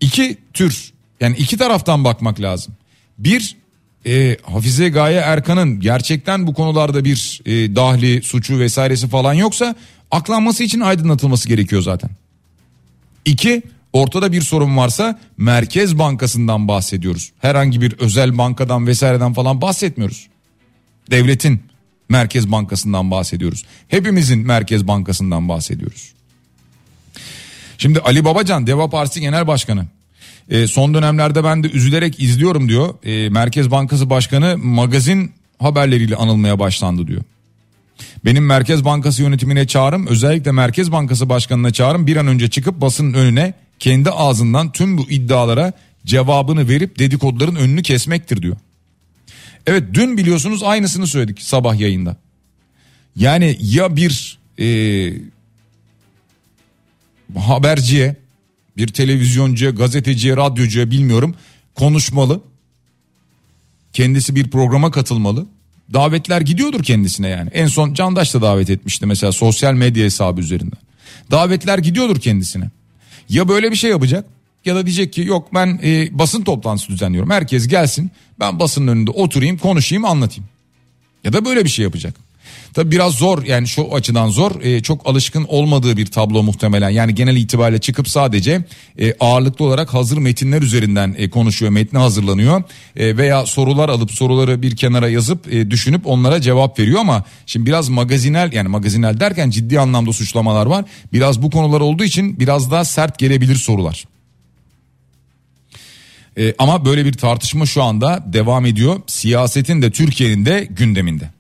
İki 0.01 0.37
tür 0.53 0.93
yani 1.21 1.37
iki 1.37 1.57
taraftan 1.57 2.03
bakmak 2.03 2.41
lazım. 2.41 2.73
Bir 3.17 3.55
e, 4.05 4.37
Hafize 4.43 4.89
Gaye 4.89 5.19
Erkan'ın 5.19 5.79
gerçekten 5.79 6.47
bu 6.47 6.53
konularda 6.53 7.05
bir 7.05 7.41
e, 7.45 7.75
dahli 7.75 8.21
suçu 8.21 8.59
vesairesi 8.59 9.07
falan 9.07 9.33
yoksa 9.33 9.75
aklanması 10.11 10.63
için 10.63 10.79
aydınlatılması 10.79 11.47
gerekiyor 11.47 11.81
zaten. 11.81 12.09
İki 13.25 13.61
ortada 13.93 14.31
bir 14.31 14.41
sorun 14.41 14.77
varsa 14.77 15.19
Merkez 15.37 15.99
Bankası'ndan 15.99 16.67
bahsediyoruz. 16.67 17.31
Herhangi 17.39 17.81
bir 17.81 17.93
özel 17.93 18.37
bankadan 18.37 18.87
vesaireden 18.87 19.33
falan 19.33 19.61
bahsetmiyoruz. 19.61 20.27
Devletin 21.11 21.63
Merkez 22.09 22.51
Bankası'ndan 22.51 23.11
bahsediyoruz. 23.11 23.65
Hepimizin 23.87 24.47
Merkez 24.47 24.87
Bankası'ndan 24.87 25.49
bahsediyoruz. 25.49 26.13
Şimdi 27.77 27.99
Ali 27.99 28.25
Babacan 28.25 28.67
Deva 28.67 28.89
Partisi 28.89 29.21
Genel 29.21 29.47
Başkanı 29.47 29.85
e, 30.49 30.67
son 30.67 30.93
dönemlerde 30.93 31.43
ben 31.43 31.63
de 31.63 31.67
üzülerek 31.69 32.19
izliyorum 32.19 32.69
diyor. 32.69 32.93
E, 33.03 33.29
Merkez 33.29 33.71
Bankası 33.71 34.09
Başkanı 34.09 34.57
magazin 34.57 35.31
haberleriyle 35.59 36.15
anılmaya 36.15 36.59
başlandı 36.59 37.07
diyor. 37.07 37.21
Benim 38.25 38.45
Merkez 38.45 38.85
Bankası 38.85 39.21
yönetimine 39.21 39.67
çağrım 39.67 40.07
özellikle 40.07 40.51
Merkez 40.51 40.91
Bankası 40.91 41.29
Başkanı'na 41.29 41.73
çağrım 41.73 42.07
bir 42.07 42.15
an 42.15 42.27
önce 42.27 42.49
çıkıp 42.49 42.81
basının 42.81 43.13
önüne 43.13 43.53
kendi 43.79 44.09
ağzından 44.09 44.71
tüm 44.71 44.97
bu 44.97 45.09
iddialara 45.09 45.73
cevabını 46.05 46.69
verip 46.69 46.99
dedikoduların 46.99 47.55
önünü 47.55 47.83
kesmektir 47.83 48.41
diyor. 48.41 48.57
Evet 49.67 49.83
dün 49.93 50.17
biliyorsunuz 50.17 50.63
aynısını 50.63 51.07
söyledik 51.07 51.41
sabah 51.41 51.79
yayında. 51.79 52.17
Yani 53.15 53.57
ya 53.61 53.95
bir 53.95 54.37
e, 54.59 54.67
haberciye, 57.35 58.15
bir 58.77 58.87
televizyoncuya, 58.87 59.71
gazeteciye, 59.71 60.37
radyocuya 60.37 60.91
bilmiyorum 60.91 61.35
konuşmalı. 61.75 62.41
Kendisi 63.93 64.35
bir 64.35 64.49
programa 64.49 64.91
katılmalı. 64.91 65.47
Davetler 65.93 66.41
gidiyordur 66.41 66.83
kendisine 66.83 67.27
yani. 67.27 67.49
En 67.53 67.67
son 67.67 67.93
Candaş 67.93 68.33
da 68.33 68.41
davet 68.41 68.69
etmişti 68.69 69.05
mesela 69.05 69.31
sosyal 69.31 69.73
medya 69.73 70.05
hesabı 70.05 70.41
üzerinden. 70.41 70.79
Davetler 71.31 71.77
gidiyordur 71.77 72.19
kendisine. 72.19 72.69
Ya 73.29 73.47
böyle 73.47 73.71
bir 73.71 73.75
şey 73.75 73.89
yapacak 73.89 74.25
ya 74.65 74.75
da 74.75 74.85
diyecek 74.85 75.13
ki 75.13 75.21
yok 75.21 75.53
ben 75.53 75.79
e, 75.83 76.19
basın 76.19 76.43
toplantısı 76.43 76.89
düzenliyorum. 76.89 77.29
Herkes 77.29 77.67
gelsin 77.67 78.11
ben 78.39 78.59
basının 78.59 78.87
önünde 78.87 79.11
oturayım 79.11 79.57
konuşayım 79.57 80.05
anlatayım. 80.05 80.49
Ya 81.23 81.33
da 81.33 81.45
böyle 81.45 81.63
bir 81.63 81.69
şey 81.69 81.83
yapacak. 81.83 82.15
Tabi 82.73 82.91
biraz 82.91 83.13
zor 83.13 83.43
yani 83.43 83.67
şu 83.67 83.95
açıdan 83.95 84.29
zor 84.29 84.61
e, 84.61 84.81
çok 84.81 85.07
alışkın 85.07 85.45
olmadığı 85.47 85.97
bir 85.97 86.05
tablo 86.05 86.43
muhtemelen 86.43 86.89
yani 86.89 87.15
genel 87.15 87.35
itibariyle 87.35 87.81
çıkıp 87.81 88.09
sadece 88.09 88.65
e, 88.99 89.13
ağırlıklı 89.19 89.65
olarak 89.65 89.93
hazır 89.93 90.17
metinler 90.17 90.61
üzerinden 90.61 91.15
e, 91.17 91.29
konuşuyor 91.29 91.71
metni 91.71 91.99
hazırlanıyor 91.99 92.63
e, 92.95 93.17
veya 93.17 93.45
sorular 93.45 93.89
alıp 93.89 94.11
soruları 94.11 94.61
bir 94.61 94.75
kenara 94.75 95.09
yazıp 95.09 95.53
e, 95.53 95.71
düşünüp 95.71 96.07
onlara 96.07 96.41
cevap 96.41 96.79
veriyor 96.79 96.99
ama 96.99 97.23
şimdi 97.45 97.65
biraz 97.65 97.89
magazinel 97.89 98.53
yani 98.53 98.67
magazinel 98.67 99.19
derken 99.19 99.49
ciddi 99.49 99.79
anlamda 99.79 100.13
suçlamalar 100.13 100.65
var 100.65 100.85
biraz 101.13 101.41
bu 101.41 101.49
konular 101.49 101.81
olduğu 101.81 102.03
için 102.03 102.39
biraz 102.39 102.71
daha 102.71 102.85
sert 102.85 103.19
gelebilir 103.19 103.55
sorular. 103.55 104.05
E, 106.37 106.53
ama 106.57 106.85
böyle 106.85 107.05
bir 107.05 107.13
tartışma 107.13 107.65
şu 107.65 107.83
anda 107.83 108.23
devam 108.25 108.65
ediyor. 108.65 109.01
Siyasetin 109.07 109.81
de 109.81 109.91
Türkiye'nin 109.91 110.45
de 110.45 110.67
gündeminde. 110.69 111.34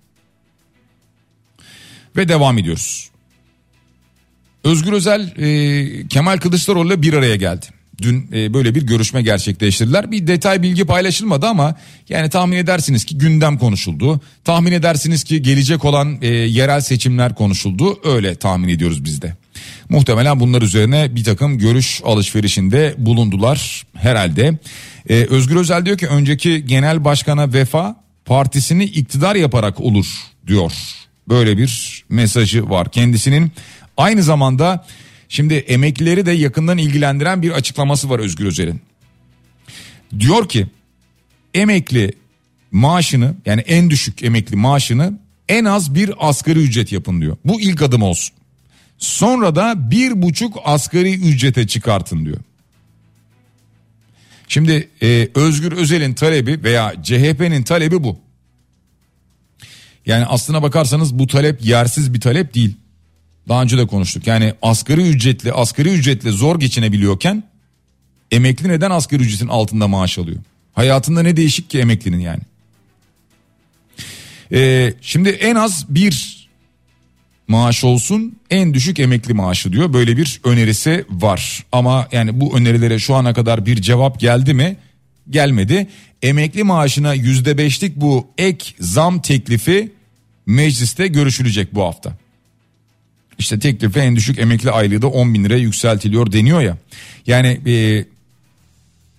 Ve 2.17 2.27
devam 2.27 2.57
ediyoruz. 2.57 3.09
Özgür 4.63 4.93
Özel 4.93 5.33
e, 5.37 6.07
Kemal 6.07 6.37
Kılıçdaroğlu'yla 6.37 7.01
bir 7.01 7.13
araya 7.13 7.35
geldi. 7.35 7.65
Dün 8.01 8.29
e, 8.33 8.53
böyle 8.53 8.75
bir 8.75 8.83
görüşme 8.83 9.21
gerçekleştirdiler. 9.21 10.11
Bir 10.11 10.27
detay 10.27 10.61
bilgi 10.61 10.85
paylaşılmadı 10.85 11.47
ama 11.47 11.75
yani 12.09 12.29
tahmin 12.29 12.57
edersiniz 12.57 13.05
ki 13.05 13.17
gündem 13.17 13.57
konuşuldu. 13.57 14.21
Tahmin 14.43 14.71
edersiniz 14.71 15.23
ki 15.23 15.41
gelecek 15.41 15.85
olan 15.85 16.17
e, 16.21 16.27
yerel 16.27 16.81
seçimler 16.81 17.35
konuşuldu. 17.35 17.99
Öyle 18.03 18.35
tahmin 18.35 18.67
ediyoruz 18.67 19.05
biz 19.05 19.21
de. 19.21 19.33
Muhtemelen 19.89 20.39
bunlar 20.39 20.61
üzerine 20.61 21.15
bir 21.15 21.23
takım 21.23 21.57
görüş 21.57 22.01
alışverişinde 22.05 22.95
bulundular 22.97 23.85
herhalde. 23.93 24.57
Ee, 25.09 25.13
Özgür 25.29 25.55
Özel 25.55 25.85
diyor 25.85 25.97
ki 25.97 26.07
önceki 26.07 26.65
genel 26.65 27.05
başkana 27.05 27.53
vefa 27.53 27.95
partisini 28.25 28.83
iktidar 28.83 29.35
yaparak 29.35 29.79
olur 29.79 30.05
diyor. 30.47 30.71
Böyle 31.29 31.57
bir 31.57 32.03
mesajı 32.09 32.69
var 32.69 32.91
kendisinin. 32.91 33.51
Aynı 33.97 34.23
zamanda 34.23 34.85
şimdi 35.29 35.53
emeklileri 35.53 36.25
de 36.25 36.31
yakından 36.31 36.77
ilgilendiren 36.77 37.41
bir 37.41 37.51
açıklaması 37.51 38.09
var 38.09 38.19
Özgür 38.19 38.45
Özel'in. 38.45 38.81
Diyor 40.19 40.49
ki 40.49 40.67
emekli 41.53 42.13
maaşını 42.71 43.35
yani 43.45 43.61
en 43.61 43.89
düşük 43.89 44.23
emekli 44.23 44.55
maaşını 44.55 45.19
en 45.49 45.65
az 45.65 45.95
bir 45.95 46.11
asgari 46.19 46.59
ücret 46.59 46.91
yapın 46.91 47.21
diyor. 47.21 47.37
Bu 47.45 47.61
ilk 47.61 47.81
adım 47.81 48.01
olsun. 48.01 48.35
Sonra 48.97 49.55
da 49.55 49.91
bir 49.91 50.21
buçuk 50.21 50.57
asgari 50.65 51.13
ücrete 51.13 51.67
çıkartın 51.67 52.25
diyor. 52.25 52.37
Şimdi 54.47 54.89
e, 55.01 55.29
Özgür 55.35 55.71
Özel'in 55.71 56.13
talebi 56.13 56.63
veya 56.63 56.93
CHP'nin 57.03 57.63
talebi 57.63 58.03
bu. 58.03 58.19
Yani 60.05 60.25
aslına 60.25 60.63
bakarsanız 60.63 61.19
bu 61.19 61.27
talep 61.27 61.65
yersiz 61.65 62.13
bir 62.13 62.21
talep 62.21 62.53
değil. 62.53 62.75
Daha 63.49 63.61
önce 63.61 63.77
de 63.77 63.87
konuştuk. 63.87 64.27
Yani 64.27 64.53
asgari 64.61 65.01
ücretli, 65.01 65.53
asgari 65.53 65.89
ücretle 65.89 66.31
zor 66.31 66.59
geçinebiliyorken 66.59 67.43
emekli 68.31 68.69
neden 68.69 68.91
asgari 68.91 69.23
ücretin 69.23 69.47
altında 69.47 69.87
maaş 69.87 70.17
alıyor? 70.17 70.37
Hayatında 70.73 71.21
ne 71.21 71.37
değişik 71.37 71.69
ki 71.69 71.79
emeklinin 71.79 72.19
yani? 72.19 72.41
Ee, 74.51 74.93
şimdi 75.01 75.29
en 75.29 75.55
az 75.55 75.85
bir 75.89 76.45
maaş 77.47 77.83
olsun 77.83 78.39
en 78.49 78.73
düşük 78.73 78.99
emekli 78.99 79.33
maaşı 79.33 79.71
diyor. 79.73 79.93
Böyle 79.93 80.17
bir 80.17 80.41
önerisi 80.43 81.05
var. 81.09 81.65
Ama 81.71 82.07
yani 82.11 82.41
bu 82.41 82.57
önerilere 82.57 82.99
şu 82.99 83.15
ana 83.15 83.33
kadar 83.33 83.65
bir 83.65 83.81
cevap 83.81 84.19
geldi 84.19 84.53
mi? 84.53 84.77
Gelmedi. 85.29 85.87
Emekli 86.21 86.63
maaşına 86.63 87.13
yüzde 87.13 87.57
beşlik 87.57 87.95
bu 87.95 88.27
ek 88.37 88.65
zam 88.79 89.21
teklifi 89.21 89.91
mecliste 90.45 91.07
görüşülecek 91.07 91.75
bu 91.75 91.83
hafta. 91.83 92.17
İşte 93.39 93.59
teklifi 93.59 93.99
en 93.99 94.15
düşük 94.15 94.39
emekli 94.39 94.71
aylığı 94.71 95.01
da 95.01 95.07
10 95.07 95.33
bin 95.33 95.43
liraya 95.43 95.59
yükseltiliyor 95.59 96.31
deniyor 96.31 96.61
ya. 96.61 96.77
Yani 97.27 97.47
e, 97.67 98.05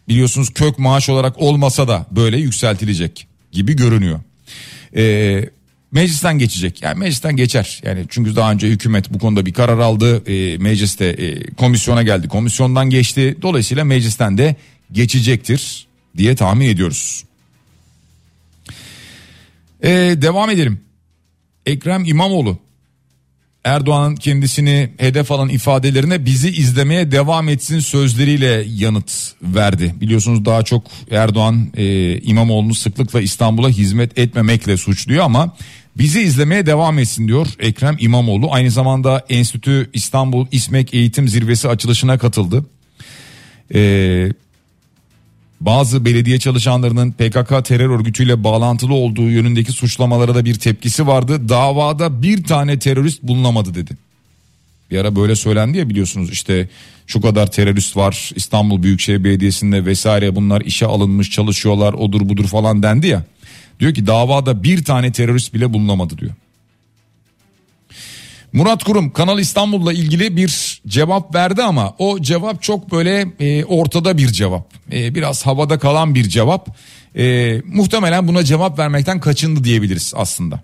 biliyorsunuz 0.09 0.55
kök 0.55 0.79
maaş 0.79 1.09
olarak 1.09 1.39
olmasa 1.39 1.89
da 1.89 2.07
böyle 2.11 2.39
yükseltilecek 2.39 3.27
gibi 3.53 3.77
görünüyor. 3.77 4.21
E, 4.97 5.45
meclisten 5.93 6.39
geçecek. 6.39 6.83
Yani 6.83 6.99
meclisten 6.99 7.37
geçer. 7.37 7.81
Yani 7.85 8.05
çünkü 8.09 8.37
daha 8.37 8.53
önce 8.53 8.69
hükümet 8.69 9.15
bu 9.15 9.19
konuda 9.19 9.47
bir 9.47 9.53
karar 9.53 9.79
aldı. 9.79 10.31
E, 10.31 10.59
mecliste 10.59 11.07
e, 11.07 11.51
komisyona 11.55 12.03
geldi. 12.03 12.29
Komisyondan 12.29 12.91
geçti. 12.91 13.37
Dolayısıyla 13.43 13.85
meclisten 13.85 14.39
de 14.39 14.57
geçecektir 14.93 15.86
diye 16.17 16.35
tahmin 16.37 16.69
ediyoruz. 16.69 17.25
E, 19.83 19.91
devam 20.23 20.51
edelim. 20.51 20.81
Ekrem 21.67 22.05
İmamoğlu 22.05 22.59
Erdoğan'ın 23.67 24.17
kendisini 24.17 24.91
hedef 24.99 25.33
alan 25.33 25.49
ifadelerine 25.49 26.25
bizi 26.25 26.49
izlemeye 26.49 27.13
devam 27.13 27.49
etsin 27.49 27.81
sözleriyle 27.81 28.65
yanıt 28.77 29.13
verdi. 29.43 29.95
Biliyorsunuz 30.01 30.45
daha 30.45 30.63
çok 30.63 30.87
Erdoğan 31.11 31.73
e, 31.77 32.19
İmamoğlu'nu 32.21 32.75
sıklıkla 32.75 33.21
İstanbul'a 33.21 33.69
hizmet 33.69 34.19
etmemekle 34.19 34.77
suçluyor 34.77 35.25
ama 35.25 35.57
bizi 35.99 36.21
izlemeye 36.21 36.67
devam 36.67 36.99
etsin 36.99 37.29
diyor 37.29 37.47
Ekrem 37.59 37.97
İmamoğlu. 38.01 38.53
Aynı 38.53 38.71
zamanda 38.71 39.25
Enstitü 39.29 39.91
İstanbul 39.93 40.47
İSMEK 40.53 40.95
Eğitim 40.95 41.29
Zirvesi 41.29 41.69
açılışına 41.69 42.19
katıldı. 42.19 42.67
Ee, 43.75 44.29
bazı 45.61 46.05
belediye 46.05 46.39
çalışanlarının 46.39 47.13
PKK 47.13 47.65
terör 47.65 47.91
örgütüyle 47.91 48.45
bağlantılı 48.45 48.95
olduğu 48.95 49.31
yönündeki 49.31 49.73
suçlamalara 49.73 50.35
da 50.35 50.45
bir 50.45 50.55
tepkisi 50.55 51.07
vardı. 51.07 51.49
Davada 51.49 52.23
bir 52.23 52.45
tane 52.45 52.79
terörist 52.79 53.23
bulunamadı 53.23 53.75
dedi. 53.75 53.97
Bir 54.91 54.99
ara 54.99 55.17
böyle 55.17 55.37
söylendi 55.37 55.79
ya 55.79 55.89
biliyorsunuz 55.89 56.31
işte 56.31 56.69
şu 57.07 57.21
kadar 57.21 57.51
terörist 57.51 57.97
var 57.97 58.31
İstanbul 58.37 58.83
Büyükşehir 58.83 59.25
Belediyesi'nde 59.25 59.85
vesaire 59.85 60.37
bunlar 60.37 60.61
işe 60.61 60.87
alınmış 60.87 61.31
çalışıyorlar 61.31 61.93
odur 61.93 62.29
budur 62.29 62.47
falan 62.47 62.83
dendi 62.83 63.07
ya. 63.07 63.25
Diyor 63.81 63.95
ki 63.95 64.07
davada 64.07 64.63
bir 64.63 64.85
tane 64.85 65.13
terörist 65.13 65.55
bile 65.55 65.73
bulunamadı 65.73 66.19
diyor. 66.19 66.33
Murat 68.57 68.85
Kurum 68.85 69.13
Kanal 69.13 69.39
İstanbul'la 69.39 69.93
ilgili 69.93 70.37
bir 70.37 70.83
cevap 70.87 71.35
verdi 71.35 71.63
ama 71.63 71.95
o 71.99 72.21
cevap 72.21 72.63
çok 72.63 72.93
böyle 72.93 73.27
e, 73.41 73.65
ortada 73.65 74.19
bir 74.19 74.29
cevap. 74.29 74.75
E, 74.93 75.15
biraz 75.15 75.47
havada 75.47 75.79
kalan 75.79 76.15
bir 76.15 76.29
cevap. 76.29 76.69
E, 77.17 77.57
muhtemelen 77.65 78.29
buna 78.29 78.45
cevap 78.45 78.79
vermekten 78.79 79.21
kaçındı 79.21 79.65
diyebiliriz 79.65 80.13
aslında. 80.17 80.61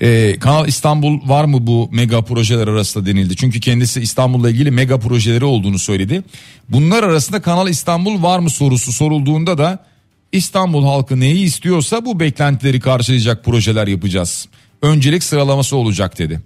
Ee, 0.00 0.36
Kanal 0.40 0.68
İstanbul 0.68 1.28
var 1.28 1.44
mı 1.44 1.66
bu 1.66 1.88
mega 1.92 2.22
projeler 2.22 2.68
arasında 2.68 3.06
denildi. 3.06 3.36
Çünkü 3.36 3.60
kendisi 3.60 4.00
İstanbul'la 4.00 4.50
ilgili 4.50 4.70
mega 4.70 4.98
projeleri 4.98 5.44
olduğunu 5.44 5.78
söyledi. 5.78 6.22
Bunlar 6.68 7.02
arasında 7.02 7.42
Kanal 7.42 7.68
İstanbul 7.68 8.22
var 8.22 8.38
mı 8.38 8.50
sorusu 8.50 8.92
sorulduğunda 8.92 9.58
da 9.58 9.84
İstanbul 10.32 10.84
halkı 10.84 11.20
neyi 11.20 11.44
istiyorsa 11.44 12.04
bu 12.04 12.20
beklentileri 12.20 12.80
karşılayacak 12.80 13.44
projeler 13.44 13.86
yapacağız. 13.86 14.48
Öncelik 14.82 15.24
sıralaması 15.24 15.76
olacak 15.76 16.18
dedi. 16.18 16.40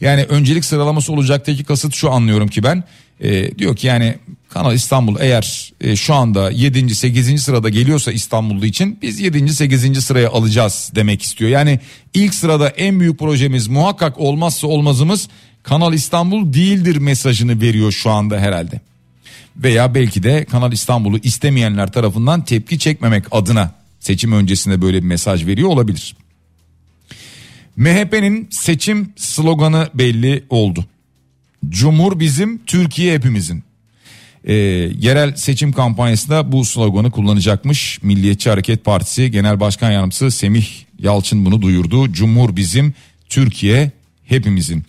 Yani 0.00 0.24
öncelik 0.24 0.64
sıralaması 0.64 1.12
olacaktaki 1.12 1.64
kasıt 1.64 1.94
şu 1.94 2.10
anlıyorum 2.10 2.48
ki 2.48 2.62
ben 2.62 2.84
e, 3.20 3.58
diyor 3.58 3.76
ki 3.76 3.86
yani 3.86 4.14
Kanal 4.48 4.74
İstanbul 4.74 5.16
eğer 5.20 5.72
e, 5.80 5.96
şu 5.96 6.14
anda 6.14 6.50
7. 6.50 6.94
8. 6.94 7.42
sırada 7.42 7.68
geliyorsa 7.68 8.12
İstanbullu 8.12 8.66
için 8.66 8.98
biz 9.02 9.20
7. 9.20 9.54
8. 9.54 10.04
sıraya 10.04 10.30
alacağız 10.30 10.92
demek 10.94 11.22
istiyor. 11.22 11.50
Yani 11.50 11.80
ilk 12.14 12.34
sırada 12.34 12.68
en 12.68 13.00
büyük 13.00 13.18
projemiz 13.18 13.68
muhakkak 13.68 14.18
olmazsa 14.18 14.66
olmazımız 14.66 15.28
Kanal 15.62 15.94
İstanbul 15.94 16.52
değildir 16.52 16.96
mesajını 16.96 17.60
veriyor 17.60 17.92
şu 17.92 18.10
anda 18.10 18.38
herhalde. 18.38 18.80
Veya 19.56 19.94
belki 19.94 20.22
de 20.22 20.44
Kanal 20.44 20.72
İstanbul'u 20.72 21.18
istemeyenler 21.18 21.92
tarafından 21.92 22.44
tepki 22.44 22.78
çekmemek 22.78 23.24
adına 23.30 23.74
seçim 24.00 24.32
öncesinde 24.32 24.82
böyle 24.82 25.02
bir 25.02 25.06
mesaj 25.06 25.46
veriyor 25.46 25.68
olabilir. 25.68 26.16
MHP'nin 27.76 28.48
seçim 28.50 29.12
sloganı 29.16 29.88
belli 29.94 30.44
oldu. 30.50 30.84
Cumhur 31.68 32.20
bizim, 32.20 32.64
Türkiye 32.66 33.14
hepimizin. 33.14 33.64
Ee, 34.44 34.54
yerel 34.98 35.36
seçim 35.36 35.72
kampanyasında 35.72 36.52
bu 36.52 36.64
sloganı 36.64 37.10
kullanacakmış. 37.10 38.02
Milliyetçi 38.02 38.50
Hareket 38.50 38.84
Partisi 38.84 39.30
Genel 39.30 39.60
Başkan 39.60 39.90
Yardımcısı 39.90 40.30
Semih 40.30 40.66
Yalçın 40.98 41.44
bunu 41.44 41.62
duyurdu. 41.62 42.12
Cumhur 42.12 42.56
bizim, 42.56 42.94
Türkiye 43.28 43.90
hepimizin. 44.24 44.82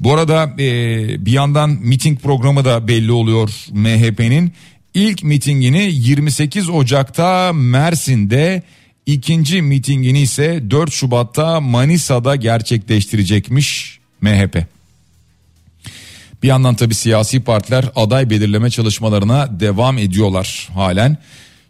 Bu 0.00 0.14
arada 0.14 0.54
e, 0.58 1.26
bir 1.26 1.32
yandan 1.32 1.70
miting 1.70 2.20
programı 2.20 2.64
da 2.64 2.88
belli 2.88 3.12
oluyor 3.12 3.50
MHP'nin. 3.72 4.52
İlk 4.94 5.24
mitingini 5.24 5.90
28 5.92 6.68
Ocak'ta 6.68 7.52
Mersin'de, 7.52 8.62
ikinci 9.06 9.62
mitingini 9.62 10.20
ise 10.20 10.70
4 10.70 10.92
Şubat'ta 10.92 11.60
Manisa'da 11.60 12.36
gerçekleştirecekmiş 12.36 13.98
MHP. 14.20 14.66
Bir 16.42 16.48
yandan 16.48 16.74
tabi 16.74 16.94
siyasi 16.94 17.40
partiler 17.40 17.84
aday 17.96 18.30
belirleme 18.30 18.70
çalışmalarına 18.70 19.60
devam 19.60 19.98
ediyorlar 19.98 20.68
halen. 20.74 21.16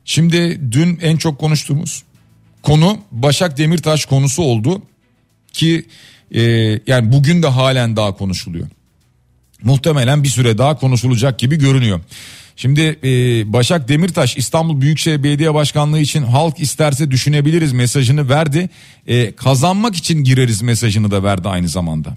Şimdi 0.05 0.61
dün 0.73 0.99
en 1.03 1.17
çok 1.17 1.39
konuştuğumuz 1.39 2.03
konu 2.63 2.99
Başak 3.13 3.59
Demirtaş 3.59 4.05
konusu 4.05 4.43
oldu 4.43 4.83
ki 5.53 5.87
e, 6.35 6.43
yani 6.87 7.13
bugün 7.13 7.43
de 7.43 7.47
halen 7.47 7.97
daha 7.97 8.17
konuşuluyor. 8.17 8.67
Muhtemelen 9.63 10.23
bir 10.23 10.29
süre 10.29 10.59
daha 10.59 10.77
konuşulacak 10.77 11.39
gibi 11.39 11.57
görünüyor. 11.57 12.01
Şimdi 12.57 12.99
e, 13.05 13.09
Başak 13.53 13.89
Demirtaş 13.89 14.37
İstanbul 14.37 14.81
Büyükşehir 14.81 15.23
Belediye 15.23 15.55
Başkanlığı 15.55 16.01
için 16.01 16.23
halk 16.23 16.61
isterse 16.61 17.11
düşünebiliriz 17.11 17.73
mesajını 17.73 18.29
verdi. 18.29 18.71
E, 19.07 19.33
kazanmak 19.33 19.97
için 19.97 20.25
gireriz 20.25 20.63
mesajını 20.63 21.11
da 21.11 21.23
verdi 21.23 21.49
aynı 21.49 21.69
zamanda. 21.69 22.17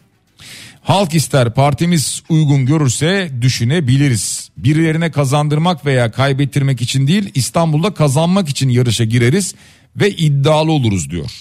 Halk 0.82 1.14
ister 1.16 1.54
partimiz 1.54 2.24
uygun 2.30 2.66
görürse 2.66 3.32
düşünebiliriz. 3.42 4.50
Birilerine 4.58 5.12
kazandırmak 5.12 5.86
veya 5.86 6.12
kaybettirmek 6.12 6.82
için 6.82 7.08
değil 7.08 7.32
İstanbul'da 7.36 7.94
kazanmak 7.94 8.50
için 8.50 8.70
yarışa 8.70 9.04
gireriz 9.04 9.56
ve 9.96 10.12
iddialı 10.12 10.72
oluruz 10.72 11.10
diyor. 11.10 11.32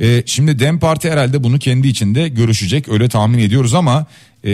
Ee, 0.00 0.22
şimdi 0.26 0.58
Dem 0.58 0.78
Parti 0.78 1.10
herhalde 1.10 1.44
bunu 1.44 1.58
kendi 1.58 1.88
içinde 1.88 2.28
görüşecek 2.28 2.88
öyle 2.88 3.08
tahmin 3.08 3.38
ediyoruz 3.38 3.74
ama 3.74 4.06
e, 4.44 4.50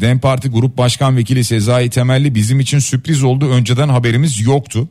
Dem 0.00 0.18
Parti 0.18 0.48
Grup 0.48 0.78
Başkan 0.78 1.16
Vekili 1.16 1.44
Sezai 1.44 1.90
Temelli 1.90 2.34
bizim 2.34 2.60
için 2.60 2.78
sürpriz 2.78 3.22
oldu 3.22 3.50
önceden 3.50 3.88
haberimiz 3.88 4.40
yoktu. 4.40 4.88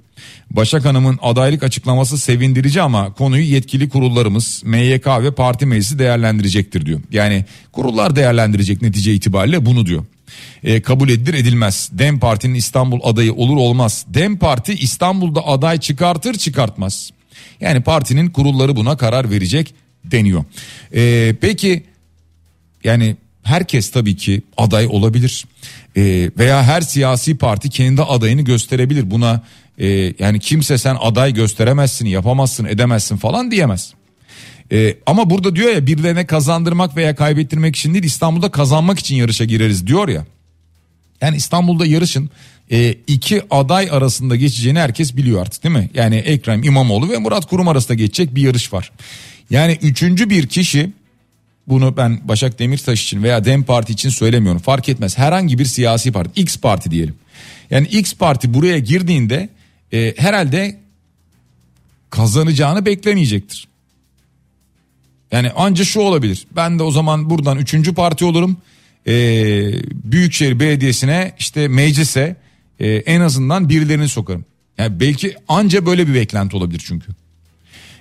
Başak 0.52 0.86
Hanım'ın 0.86 1.20
adaylık 1.22 1.63
açıklaması 1.63 2.17
sevindirici 2.17 2.82
ama 2.82 3.13
konuyu 3.13 3.44
yetkili 3.44 3.89
kurullarımız 3.89 4.62
MYK 4.65 5.08
ve 5.08 5.32
parti 5.32 5.65
meclisi 5.65 6.00
değerlendirecektir 6.00 6.86
diyor. 6.86 7.02
Yani 7.12 7.46
kurullar 7.72 8.15
değerlendirecek 8.15 8.82
netice 8.82 9.13
itibariyle 9.13 9.65
bunu 9.65 9.86
diyor. 9.86 10.06
E, 10.63 10.82
kabul 10.82 11.10
edilir 11.10 11.34
edilmez. 11.34 11.89
Dem 11.91 12.20
Parti'nin 12.20 12.54
İstanbul 12.54 13.00
adayı 13.04 13.34
olur 13.34 13.58
olmaz. 13.58 14.06
Dem 14.08 14.38
Parti 14.38 14.74
İstanbul'da 14.74 15.48
aday 15.48 15.80
çıkartır 15.80 16.34
çıkartmaz. 16.34 17.12
Yani 17.62 17.82
partinin 17.82 18.30
kurulları 18.30 18.76
buna 18.76 18.98
karar 18.98 19.30
verecek 19.30 19.74
deniyor. 20.06 20.44
E, 20.96 21.36
peki 21.41 21.84
yani 22.84 23.15
herkes 23.44 23.91
tabii 23.91 24.15
ki 24.15 24.41
aday 24.58 24.88
olabilir. 24.89 25.46
E, 25.98 26.32
veya 26.38 26.63
her 26.63 26.82
siyasi 26.82 27.38
parti 27.38 27.70
kendi 27.70 28.02
adayını 28.02 28.41
gösterebilir. 28.41 29.12
Buna 29.12 29.41
e, 29.78 29.88
yani 30.20 30.39
kimse 30.39 30.78
sen 30.78 30.98
aday 31.00 31.34
gösteremezsin, 31.34 32.06
yapamazsın, 32.06 32.65
edemezsin 32.65 33.17
falan 33.17 33.52
diyemez. 33.52 33.94
E, 34.72 34.98
ama 35.06 35.30
burada 35.30 35.56
diyor 35.56 35.70
ya 35.74 35.88
birilerine 35.88 36.26
kazandırmak 36.26 36.98
veya 36.98 37.15
kaybettirmek 37.15 37.76
için 37.76 37.94
değil 37.94 38.04
İstanbul'da 38.04 38.52
kazanmak 38.52 39.00
için 39.00 39.15
yarışa 39.15 39.46
gireriz 39.46 39.88
diyor 39.88 40.08
ya. 40.08 40.26
Yani 41.22 41.38
İstanbul'da 41.38 41.86
yarışın 41.86 42.30
e, 42.72 42.96
iki 43.08 43.42
aday 43.50 43.90
arasında 43.92 44.36
geçeceğini 44.36 44.80
herkes 44.80 45.18
biliyor 45.18 45.42
artık 45.42 45.64
değil 45.64 45.76
mi? 45.76 45.90
Yani 45.94 46.16
Ekrem 46.16 46.64
İmamoğlu 46.64 47.10
ve 47.10 47.18
Murat 47.18 47.46
Kurum 47.46 47.68
arasında 47.68 47.94
geçecek 47.94 48.36
bir 48.36 48.42
yarış 48.42 48.74
var. 48.74 48.92
Yani 49.50 49.78
üçüncü 49.82 50.30
bir 50.30 50.48
kişi 50.48 50.92
bunu 51.68 51.98
ben 51.98 52.28
Başak 52.28 52.60
Demirtaş 52.60 53.04
için 53.04 53.24
veya 53.24 53.46
Dem 53.46 53.64
Parti 53.64 53.94
için 53.94 54.10
söylemiyorum 54.10 54.62
fark 54.62 54.90
etmez. 54.90 55.18
Herhangi 55.18 55.60
bir 55.60 55.66
siyasi 55.66 56.12
parti 56.12 56.42
X 56.42 56.58
parti 56.58 56.92
diyelim. 56.92 57.16
Yani 57.70 57.88
X 57.88 58.16
parti 58.16 58.54
buraya 58.54 58.80
girdiğinde 58.80 59.50
e, 59.94 60.14
herhalde 60.18 60.80
kazanacağını 62.10 62.86
beklemeyecektir. 62.86 63.68
Yani 65.32 65.52
anca 65.52 65.86
şu 65.86 66.00
olabilir. 66.00 66.48
Ben 66.56 66.80
de 66.80 66.84
o 66.84 66.92
zaman 66.92 67.30
buradan 67.30 67.58
üçüncü 67.58 67.94
parti 67.94 68.26
olurum. 68.26 68.58
E, 69.08 69.14
Büyükşehir 69.92 70.60
Belediyesi'ne 70.60 71.34
işte 71.40 71.68
meclise 71.68 72.36
e, 72.82 72.88
en 72.88 73.22
azından 73.22 73.70
birilerini 73.70 74.10
sokarım. 74.10 74.46
Yani 74.78 75.00
belki 75.00 75.36
anca 75.48 75.86
böyle 75.86 76.08
bir 76.08 76.13
beklenti 76.13 76.58
olabilir 76.58 76.84
çünkü. 76.86 77.08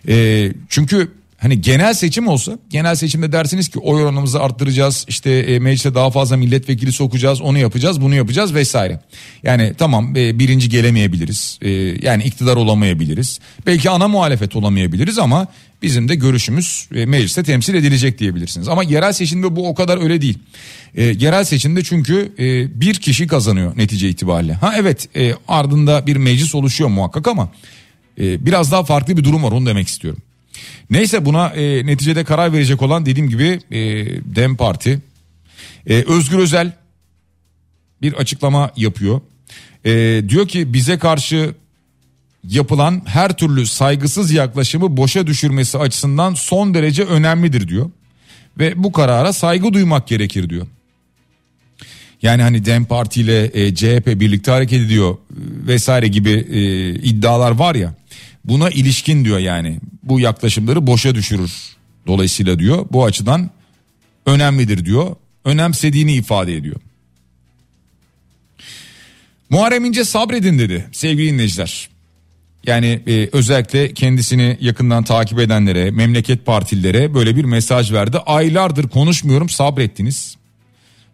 E, 0.09 0.53
çünkü 0.69 1.09
hani 1.39 1.61
genel 1.61 1.95
seçim 1.95 2.29
olsa 2.29 2.59
genel 2.71 2.95
seçimde 2.95 3.33
dersiniz 3.33 3.69
ki 3.69 3.79
oy 3.79 4.03
oranımızı 4.03 4.41
arttıracağız 4.41 5.05
işte 5.09 5.31
e, 5.31 5.59
meclise 5.59 5.95
daha 5.95 6.11
fazla 6.11 6.37
milletvekili 6.37 6.93
sokacağız 6.93 7.41
onu 7.41 7.59
yapacağız 7.59 8.01
bunu 8.01 8.15
yapacağız 8.15 8.55
vesaire. 8.55 9.01
Yani 9.43 9.75
tamam 9.79 10.17
e, 10.17 10.39
birinci 10.39 10.69
gelemeyebiliriz 10.69 11.59
e, 11.63 11.71
yani 12.07 12.25
iktidar 12.25 12.57
olamayabiliriz 12.57 13.41
belki 13.67 13.91
ana 13.91 14.09
muhalefet 14.09 14.57
olamayabiliriz 14.57 15.19
ama 15.19 15.47
bizim 15.83 16.09
de 16.09 16.15
görüşümüz 16.15 16.89
e, 16.95 17.07
mecliste 17.07 17.43
temsil 17.43 17.75
edilecek 17.75 18.19
diyebilirsiniz. 18.19 18.69
Ama 18.69 18.83
yerel 18.83 19.13
seçimde 19.13 19.57
bu 19.57 19.69
o 19.69 19.75
kadar 19.75 20.03
öyle 20.03 20.21
değil. 20.23 20.39
E, 20.95 21.03
yerel 21.05 21.45
seçimde 21.45 21.85
çünkü 21.85 22.33
e, 22.39 22.81
bir 22.81 22.95
kişi 22.95 23.27
kazanıyor 23.27 23.73
netice 23.77 24.09
itibariyle. 24.09 24.55
Ha 24.55 24.75
evet 24.77 25.09
e, 25.17 25.35
ardında 25.49 26.07
bir 26.07 26.17
meclis 26.17 26.55
oluşuyor 26.55 26.91
muhakkak 26.91 27.29
ama 27.29 27.53
e, 28.21 28.47
biraz 28.47 28.73
daha 28.73 28.85
farklı 28.85 29.17
bir 29.17 29.25
durum 29.25 29.43
var 29.43 29.53
onu 29.53 29.67
demek 29.67 29.89
istiyorum. 29.89 30.23
Neyse 30.91 31.25
buna 31.25 31.47
e, 31.47 31.87
neticede 31.87 32.25
karar 32.25 32.53
verecek 32.53 32.83
olan 32.83 33.07
dediğim 33.07 33.29
gibi 33.29 33.61
e, 33.71 33.79
Dem 34.37 34.57
Parti. 34.57 35.01
E, 35.87 35.95
Özgür 35.95 36.39
Özel 36.39 36.73
bir 38.03 38.13
açıklama 38.13 38.71
yapıyor. 38.77 39.21
E, 39.85 40.23
diyor 40.29 40.49
ki 40.49 40.73
bize 40.73 40.99
karşı 40.99 41.55
yapılan 42.49 43.03
her 43.07 43.37
türlü 43.37 43.67
saygısız 43.67 44.33
yaklaşımı 44.33 44.97
boşa 44.97 45.27
düşürmesi 45.27 45.79
açısından 45.79 46.35
son 46.35 46.75
derece 46.75 47.05
önemlidir 47.05 47.69
diyor. 47.69 47.91
Ve 48.59 48.83
bu 48.85 48.93
karara 48.93 49.33
saygı 49.33 49.73
duymak 49.73 50.09
gerekir 50.09 50.51
diyor. 50.51 50.67
Yani 52.23 52.43
hani 52.43 52.65
Dem 52.65 52.85
Parti 52.85 53.21
ile 53.21 53.51
e, 53.55 53.75
CHP 53.75 54.07
birlikte 54.07 54.51
hareket 54.51 54.81
ediyor 54.81 55.17
vesaire 55.67 56.09
gibi 56.09 56.31
e, 56.31 56.91
iddialar 56.95 57.51
var 57.51 57.75
ya. 57.75 57.95
Buna 58.45 58.71
ilişkin 58.71 59.25
diyor 59.25 59.39
yani 59.39 59.81
bu 60.03 60.21
yaklaşımları 60.21 60.87
boşa 60.87 61.15
düşürür. 61.15 61.53
Dolayısıyla 62.07 62.59
diyor 62.59 62.87
bu 62.93 63.05
açıdan 63.05 63.51
önemlidir 64.27 64.85
diyor. 64.85 65.17
Önemsediğini 65.45 66.15
ifade 66.15 66.57
ediyor. 66.57 66.77
Muharrem 69.51 69.85
İnce 69.85 70.05
sabredin 70.05 70.59
dedi 70.59 70.87
sevgili 70.93 71.33
dinleyiciler. 71.33 71.90
Yani 72.67 73.01
e, 73.07 73.29
özellikle 73.33 73.95
kendisini 73.95 74.57
yakından 74.61 75.05
takip 75.05 75.39
edenlere, 75.39 75.91
memleket 75.91 76.47
partilere 76.47 77.15
böyle 77.15 77.37
bir 77.37 77.45
mesaj 77.45 77.93
verdi. 77.93 78.19
Aylardır 78.19 78.89
konuşmuyorum 78.89 79.49
sabrettiniz. 79.49 80.37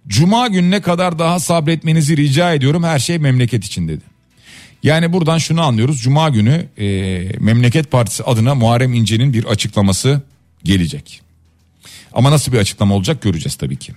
Cuma 0.08 0.48
gününe 0.48 0.80
kadar 0.82 1.18
daha 1.18 1.40
sabretmenizi 1.40 2.16
rica 2.16 2.54
ediyorum 2.54 2.82
her 2.82 2.98
şey 2.98 3.18
memleket 3.18 3.64
için 3.64 3.88
dedi. 3.88 4.02
Yani 4.82 5.12
buradan 5.12 5.38
şunu 5.38 5.62
anlıyoruz. 5.62 6.00
Cuma 6.02 6.28
günü 6.28 6.68
e, 6.78 6.86
Memleket 7.38 7.90
Partisi 7.90 8.22
adına 8.22 8.54
Muharrem 8.54 8.94
İnce'nin 8.94 9.32
bir 9.32 9.44
açıklaması 9.44 10.22
gelecek. 10.64 11.20
Ama 12.12 12.30
nasıl 12.30 12.52
bir 12.52 12.58
açıklama 12.58 12.94
olacak 12.94 13.22
göreceğiz 13.22 13.54
tabii 13.54 13.76
ki. 13.76 13.92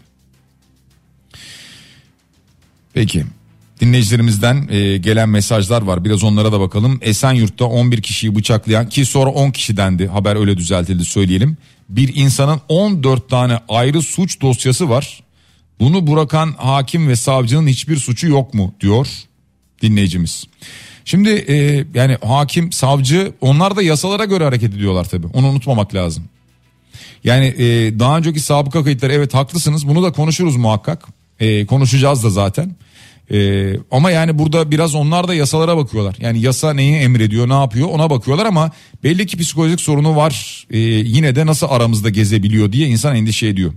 Peki 2.93 3.25
dinleyicilerimizden 3.79 4.67
e, 4.69 4.97
gelen 4.97 5.29
mesajlar 5.29 5.81
var. 5.81 6.05
Biraz 6.05 6.23
onlara 6.23 6.51
da 6.51 6.59
bakalım. 6.59 6.99
Esenyurt'ta 7.01 7.65
11 7.65 8.01
kişiyi 8.01 8.35
bıçaklayan 8.35 8.89
ki 8.89 9.05
sonra 9.05 9.29
10 9.29 9.51
kişi 9.51 9.77
dendi. 9.77 10.07
Haber 10.07 10.35
öyle 10.35 10.57
düzeltildi 10.57 11.05
söyleyelim. 11.05 11.57
Bir 11.89 12.15
insanın 12.15 12.61
14 12.69 13.29
tane 13.29 13.59
ayrı 13.69 14.01
suç 14.01 14.41
dosyası 14.41 14.89
var. 14.89 15.23
Bunu 15.79 16.07
bırakan 16.07 16.53
hakim 16.57 17.07
ve 17.07 17.15
savcının 17.15 17.67
hiçbir 17.67 17.97
suçu 17.97 18.27
yok 18.27 18.53
mu 18.53 18.73
diyor 18.81 19.07
dinleyicimiz. 19.81 20.45
Şimdi 21.05 21.29
e, 21.29 21.85
yani 21.93 22.17
hakim, 22.25 22.71
savcı 22.71 23.33
onlar 23.41 23.75
da 23.75 23.81
yasalara 23.81 24.25
göre 24.25 24.43
hareket 24.43 24.73
ediyorlar 24.73 25.05
tabii. 25.05 25.27
Onu 25.27 25.47
unutmamak 25.47 25.95
lazım. 25.95 26.23
Yani 27.23 27.45
e, 27.45 27.99
daha 27.99 28.17
önceki 28.17 28.39
sabıka 28.39 28.83
kayıtları 28.83 29.13
evet 29.13 29.33
haklısınız 29.33 29.87
bunu 29.87 30.03
da 30.03 30.11
konuşuruz 30.11 30.55
muhakkak. 30.55 31.07
E, 31.39 31.65
konuşacağız 31.65 32.23
da 32.23 32.29
zaten. 32.29 32.75
Ee, 33.31 33.75
ama 33.91 34.11
yani 34.11 34.39
burada 34.39 34.71
biraz 34.71 34.95
onlar 34.95 35.27
da 35.27 35.33
yasalara 35.33 35.77
bakıyorlar. 35.77 36.15
Yani 36.19 36.41
yasa 36.41 36.73
neyi 36.73 36.95
emrediyor 36.95 37.49
ne 37.49 37.53
yapıyor 37.53 37.87
ona 37.87 38.09
bakıyorlar 38.09 38.45
ama 38.45 38.71
belli 39.03 39.25
ki 39.25 39.37
psikolojik 39.37 39.81
sorunu 39.81 40.15
var. 40.15 40.65
Ee, 40.71 40.77
yine 40.79 41.35
de 41.35 41.45
nasıl 41.45 41.67
aramızda 41.69 42.09
gezebiliyor 42.09 42.71
diye 42.71 42.87
insan 42.87 43.15
endişe 43.15 43.47
ediyor. 43.47 43.73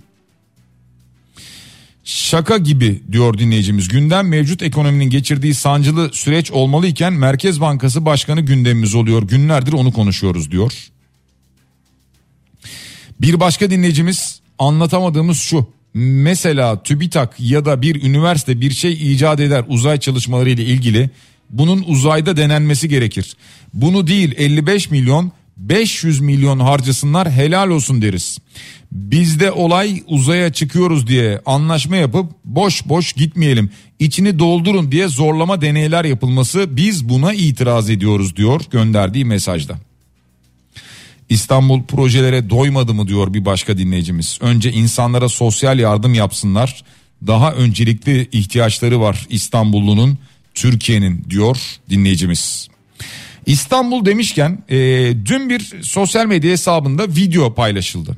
Şaka 2.05 2.57
gibi 2.59 3.03
diyor 3.13 3.39
dinleyicimiz. 3.39 3.89
Gündem 3.89 4.29
mevcut 4.29 4.63
ekonominin 4.63 5.11
geçirdiği 5.11 5.55
sancılı 5.55 6.11
süreç 6.13 6.51
olmalıyken 6.51 7.13
Merkez 7.13 7.61
Bankası 7.61 8.07
Başkanı 8.07 8.41
gündemimiz 8.41 8.95
oluyor. 8.95 9.23
Günlerdir 9.23 9.73
onu 9.73 9.93
konuşuyoruz 9.93 10.51
diyor. 10.51 10.73
Bir 13.21 13.41
başka 13.41 13.71
dinleyicimiz 13.71 14.41
anlatamadığımız 14.59 15.39
şu. 15.39 15.67
Mesela 15.95 16.83
TÜBİTAK 16.83 17.35
ya 17.39 17.65
da 17.65 17.83
bir 17.83 18.03
üniversite 18.03 18.61
bir 18.61 18.71
şey 18.71 19.13
icat 19.13 19.41
eder 19.41 19.65
uzay 19.69 20.01
çalışmaları 20.01 20.51
ile 20.51 20.65
ilgili 20.65 21.11
bunun 21.51 21.85
uzayda 21.87 22.37
denenmesi 22.37 22.89
gerekir. 22.89 23.37
Bunu 23.75 24.07
değil 24.07 24.35
55 24.37 24.91
milyon 24.91 25.33
500 25.57 26.21
milyon 26.21 26.59
harcasınlar 26.59 27.31
helal 27.31 27.69
olsun 27.69 28.03
deriz. 28.03 28.39
Bizde 28.93 29.53
olay 29.53 30.03
uzaya 30.07 30.53
çıkıyoruz 30.53 31.07
diye 31.07 31.41
anlaşma 31.47 31.97
yapıp 31.97 32.33
boş 32.45 32.89
boş 32.89 33.13
gitmeyelim. 33.13 33.71
İçini 33.99 34.39
doldurun 34.39 34.93
diye 34.93 35.09
zorlama 35.09 35.61
deneyler 35.61 36.05
yapılması 36.05 36.77
biz 36.77 37.09
buna 37.09 37.33
itiraz 37.33 37.91
ediyoruz 37.91 38.37
diyor 38.37 38.61
gönderdiği 38.71 39.25
mesajda. 39.25 39.92
İstanbul 41.33 41.83
projelere 41.83 42.51
doymadı 42.51 42.95
mı 42.95 43.09
diyor 43.09 43.35
bir 43.35 43.45
başka 43.45 43.79
dinleyicimiz. 43.79 44.39
Önce 44.41 44.73
insanlara 44.73 45.29
sosyal 45.29 45.79
yardım 45.79 46.15
yapsınlar. 46.15 46.85
Daha 47.27 47.53
öncelikli 47.53 48.29
ihtiyaçları 48.33 49.01
var 49.01 49.27
İstanbullunun, 49.31 50.19
Türkiye'nin 50.55 51.25
diyor 51.31 51.59
dinleyicimiz. 51.91 52.69
İstanbul 53.47 54.05
demişken 54.05 54.59
e, 54.69 54.77
dün 55.27 55.51
bir 55.51 55.83
sosyal 55.83 56.27
medya 56.27 56.51
hesabında 56.51 57.09
video 57.09 57.55
paylaşıldı. 57.55 58.17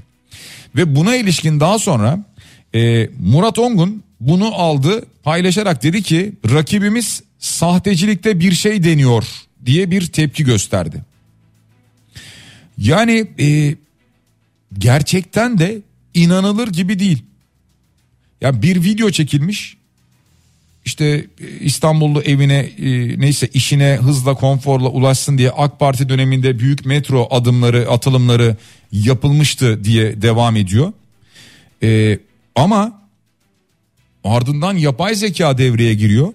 Ve 0.76 0.96
buna 0.96 1.16
ilişkin 1.16 1.60
daha 1.60 1.78
sonra 1.78 2.24
e, 2.74 3.10
Murat 3.20 3.58
Ongun 3.58 4.02
bunu 4.20 4.54
aldı 4.54 5.04
paylaşarak 5.22 5.82
dedi 5.82 6.02
ki 6.02 6.32
rakibimiz 6.50 7.22
sahtecilikte 7.38 8.40
bir 8.40 8.52
şey 8.52 8.84
deniyor 8.84 9.24
diye 9.66 9.90
bir 9.90 10.06
tepki 10.06 10.44
gösterdi. 10.44 11.13
Yani 12.78 13.26
e, 13.40 13.76
gerçekten 14.78 15.58
de 15.58 15.82
inanılır 16.14 16.68
gibi 16.68 16.98
değil. 16.98 17.22
Ya 18.40 18.62
bir 18.62 18.82
video 18.82 19.10
çekilmiş. 19.10 19.76
İşte 20.84 21.26
e, 21.40 21.46
İstanbullu 21.60 22.22
evine 22.22 22.58
e, 22.58 23.20
neyse 23.20 23.48
işine 23.54 23.98
hızla 24.02 24.34
konforla 24.34 24.88
ulaşsın 24.88 25.38
diye 25.38 25.50
AK 25.50 25.80
Parti 25.80 26.08
döneminde 26.08 26.58
büyük 26.58 26.86
metro 26.86 27.28
adımları 27.30 27.90
atılımları 27.90 28.56
yapılmıştı 28.92 29.84
diye 29.84 30.22
devam 30.22 30.56
ediyor. 30.56 30.92
E, 31.82 32.18
ama 32.54 33.02
ardından 34.24 34.76
yapay 34.76 35.14
zeka 35.14 35.58
devreye 35.58 35.94
giriyor 35.94 36.32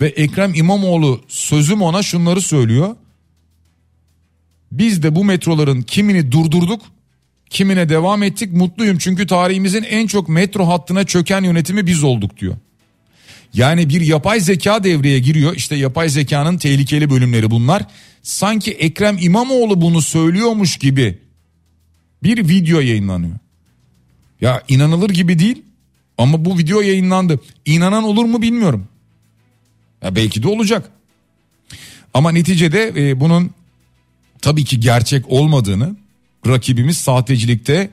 ve 0.00 0.06
Ekrem 0.06 0.54
İmamoğlu 0.54 1.24
sözüm 1.28 1.82
ona 1.82 2.02
şunları 2.02 2.40
söylüyor. 2.40 2.96
Biz 4.78 5.02
de 5.02 5.14
bu 5.14 5.24
metroların 5.24 5.82
kimini 5.82 6.32
durdurduk, 6.32 6.82
kimine 7.50 7.88
devam 7.88 8.22
ettik. 8.22 8.52
Mutluyum 8.52 8.98
çünkü 8.98 9.26
tarihimizin 9.26 9.82
en 9.82 10.06
çok 10.06 10.28
metro 10.28 10.68
hattına 10.68 11.04
çöken 11.04 11.42
yönetimi 11.42 11.86
biz 11.86 12.04
olduk 12.04 12.36
diyor. 12.36 12.56
Yani 13.54 13.88
bir 13.88 14.00
yapay 14.00 14.40
zeka 14.40 14.84
devreye 14.84 15.18
giriyor. 15.18 15.54
İşte 15.56 15.76
yapay 15.76 16.08
zekanın 16.08 16.58
tehlikeli 16.58 17.10
bölümleri 17.10 17.50
bunlar. 17.50 17.82
Sanki 18.22 18.72
Ekrem 18.72 19.18
İmamoğlu 19.20 19.80
bunu 19.80 20.02
söylüyormuş 20.02 20.76
gibi 20.76 21.18
bir 22.22 22.48
video 22.48 22.80
yayınlanıyor. 22.80 23.38
Ya 24.40 24.62
inanılır 24.68 25.10
gibi 25.10 25.38
değil 25.38 25.62
ama 26.18 26.44
bu 26.44 26.58
video 26.58 26.80
yayınlandı. 26.80 27.40
İnanan 27.66 28.04
olur 28.04 28.24
mu 28.24 28.42
bilmiyorum. 28.42 28.88
Ya 30.02 30.16
belki 30.16 30.42
de 30.42 30.48
olacak. 30.48 30.90
Ama 32.14 32.32
neticede 32.32 32.92
e, 32.96 33.20
bunun 33.20 33.50
tabii 34.46 34.64
ki 34.64 34.80
gerçek 34.80 35.24
olmadığını 35.28 35.96
rakibimiz 36.46 36.96
sahtecilikte 36.96 37.90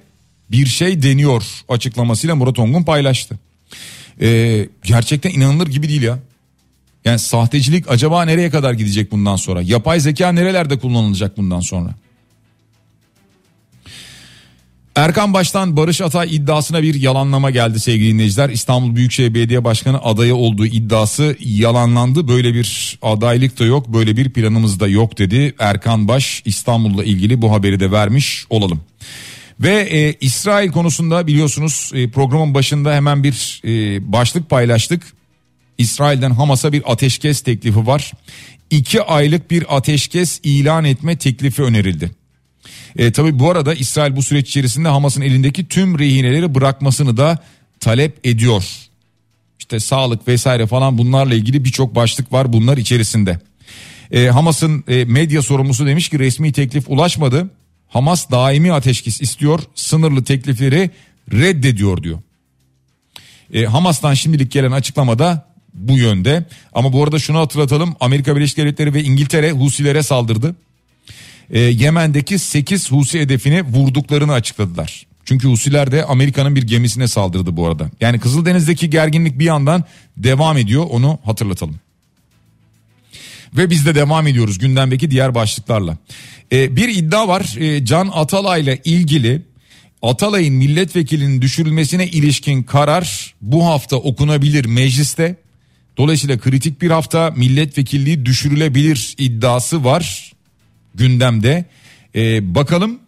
bir 0.51 0.65
şey 0.65 1.03
deniyor 1.03 1.43
açıklamasıyla 1.69 2.35
Murat 2.35 2.59
Ongun 2.59 2.83
paylaştı. 2.83 3.39
Ee, 4.21 4.67
gerçekten 4.83 5.29
inanılır 5.29 5.67
gibi 5.67 5.89
değil 5.89 6.01
ya. 6.01 6.19
Yani 7.05 7.19
sahtecilik 7.19 7.91
acaba 7.91 8.25
nereye 8.25 8.49
kadar 8.49 8.73
gidecek 8.73 9.11
bundan 9.11 9.35
sonra? 9.35 9.61
Yapay 9.61 9.99
zeka 9.99 10.31
nerelerde 10.31 10.79
kullanılacak 10.79 11.37
bundan 11.37 11.59
sonra? 11.59 11.95
Erkan 14.95 15.33
Baş'tan 15.33 15.77
Barış 15.77 16.01
Atay 16.01 16.35
iddiasına 16.35 16.83
bir 16.83 16.95
yalanlama 16.95 17.51
geldi 17.51 17.79
sevgili 17.79 18.13
dinleyiciler. 18.13 18.49
İstanbul 18.49 18.95
Büyükşehir 18.95 19.33
Belediye 19.33 19.63
Başkanı 19.63 20.01
adayı 20.01 20.35
olduğu 20.35 20.65
iddiası 20.65 21.35
yalanlandı. 21.39 22.27
Böyle 22.27 22.53
bir 22.53 22.99
adaylık 23.01 23.59
da 23.59 23.65
yok, 23.65 23.87
böyle 23.87 24.17
bir 24.17 24.29
planımız 24.29 24.79
da 24.79 24.87
yok 24.87 25.17
dedi. 25.17 25.55
Erkan 25.59 26.07
Baş 26.07 26.41
İstanbul'la 26.45 27.03
ilgili 27.03 27.41
bu 27.41 27.51
haberi 27.51 27.79
de 27.79 27.91
vermiş 27.91 28.45
olalım. 28.49 28.81
Ve 29.59 29.81
e, 29.81 30.13
İsrail 30.21 30.71
konusunda 30.71 31.27
biliyorsunuz 31.27 31.91
e, 31.93 32.09
programın 32.09 32.53
başında 32.53 32.95
hemen 32.95 33.23
bir 33.23 33.61
e, 33.65 34.11
başlık 34.11 34.49
paylaştık. 34.49 35.13
İsrail'den 35.77 36.31
Hamas'a 36.31 36.73
bir 36.73 36.91
ateşkes 36.91 37.41
teklifi 37.41 37.87
var. 37.87 38.11
İki 38.69 39.01
aylık 39.01 39.51
bir 39.51 39.77
ateşkes 39.77 40.39
ilan 40.43 40.85
etme 40.85 41.17
teklifi 41.17 41.63
önerildi. 41.63 42.22
E, 42.95 43.11
tabii 43.11 43.39
bu 43.39 43.51
arada 43.51 43.73
İsrail 43.73 44.15
bu 44.15 44.23
süreç 44.23 44.49
içerisinde 44.49 44.87
Hamas'ın 44.87 45.21
elindeki 45.21 45.67
tüm 45.67 45.99
rehineleri 45.99 46.55
bırakmasını 46.55 47.17
da 47.17 47.39
talep 47.79 48.25
ediyor. 48.25 48.63
İşte 49.59 49.79
sağlık 49.79 50.27
vesaire 50.27 50.67
falan 50.67 50.97
bunlarla 50.97 51.35
ilgili 51.35 51.65
birçok 51.65 51.95
başlık 51.95 52.33
var 52.33 52.53
bunlar 52.53 52.77
içerisinde. 52.77 53.39
E, 54.11 54.27
Hamas'ın 54.27 54.83
e, 54.87 55.05
medya 55.05 55.41
sorumlusu 55.41 55.85
demiş 55.85 56.09
ki 56.09 56.19
resmi 56.19 56.51
teklif 56.51 56.89
ulaşmadı. 56.89 57.49
Hamas 57.89 58.31
daimi 58.31 58.73
ateşkes 58.73 59.21
istiyor 59.21 59.59
sınırlı 59.75 60.23
teklifleri 60.23 60.89
reddediyor 61.31 62.03
diyor. 62.03 62.19
E, 63.53 63.65
Hamas'tan 63.65 64.13
şimdilik 64.13 64.51
gelen 64.51 64.71
açıklamada 64.71 65.45
bu 65.73 65.97
yönde. 65.97 66.45
Ama 66.73 66.93
bu 66.93 67.03
arada 67.03 67.19
şunu 67.19 67.39
hatırlatalım 67.39 67.95
Amerika 67.99 68.35
Birleşik 68.35 68.57
Devletleri 68.57 68.93
ve 68.93 69.03
İngiltere 69.03 69.51
Husilere 69.51 70.03
saldırdı 70.03 70.55
e, 71.53 71.59
Yemen'deki 71.59 72.39
8 72.39 72.91
Husi 72.91 73.19
hedefini 73.19 73.63
vurduklarını 73.63 74.33
açıkladılar. 74.33 75.05
Çünkü 75.25 75.47
Husiler 75.47 75.91
de 75.91 76.05
Amerika'nın 76.05 76.55
bir 76.55 76.63
gemisine 76.63 77.07
saldırdı 77.07 77.57
bu 77.57 77.67
arada. 77.67 77.91
Yani 78.01 78.19
Kızıldeniz'deki 78.19 78.89
gerginlik 78.89 79.39
bir 79.39 79.45
yandan 79.45 79.83
devam 80.17 80.57
ediyor 80.57 80.85
onu 80.89 81.19
hatırlatalım. 81.25 81.75
Ve 83.57 83.69
biz 83.69 83.85
de 83.85 83.95
devam 83.95 84.27
ediyoruz 84.27 84.57
gündemdeki 84.57 85.11
diğer 85.11 85.35
başlıklarla. 85.35 85.97
Ee, 86.51 86.75
bir 86.75 86.89
iddia 86.89 87.27
var 87.27 87.55
ee, 87.59 87.85
Can 87.85 88.09
Atalay'la 88.13 88.77
ilgili 88.85 89.41
Atalay'ın 90.01 90.53
milletvekilinin 90.53 91.41
düşürülmesine 91.41 92.07
ilişkin 92.07 92.63
karar 92.63 93.35
bu 93.41 93.65
hafta 93.65 93.95
okunabilir 93.95 94.65
mecliste. 94.65 95.35
Dolayısıyla 95.97 96.37
kritik 96.37 96.81
bir 96.81 96.91
hafta 96.91 97.31
milletvekilliği 97.31 98.25
düşürülebilir 98.25 99.15
iddiası 99.17 99.83
var 99.83 100.32
gündemde. 100.95 101.65
Ee, 102.15 102.55
bakalım 102.55 102.99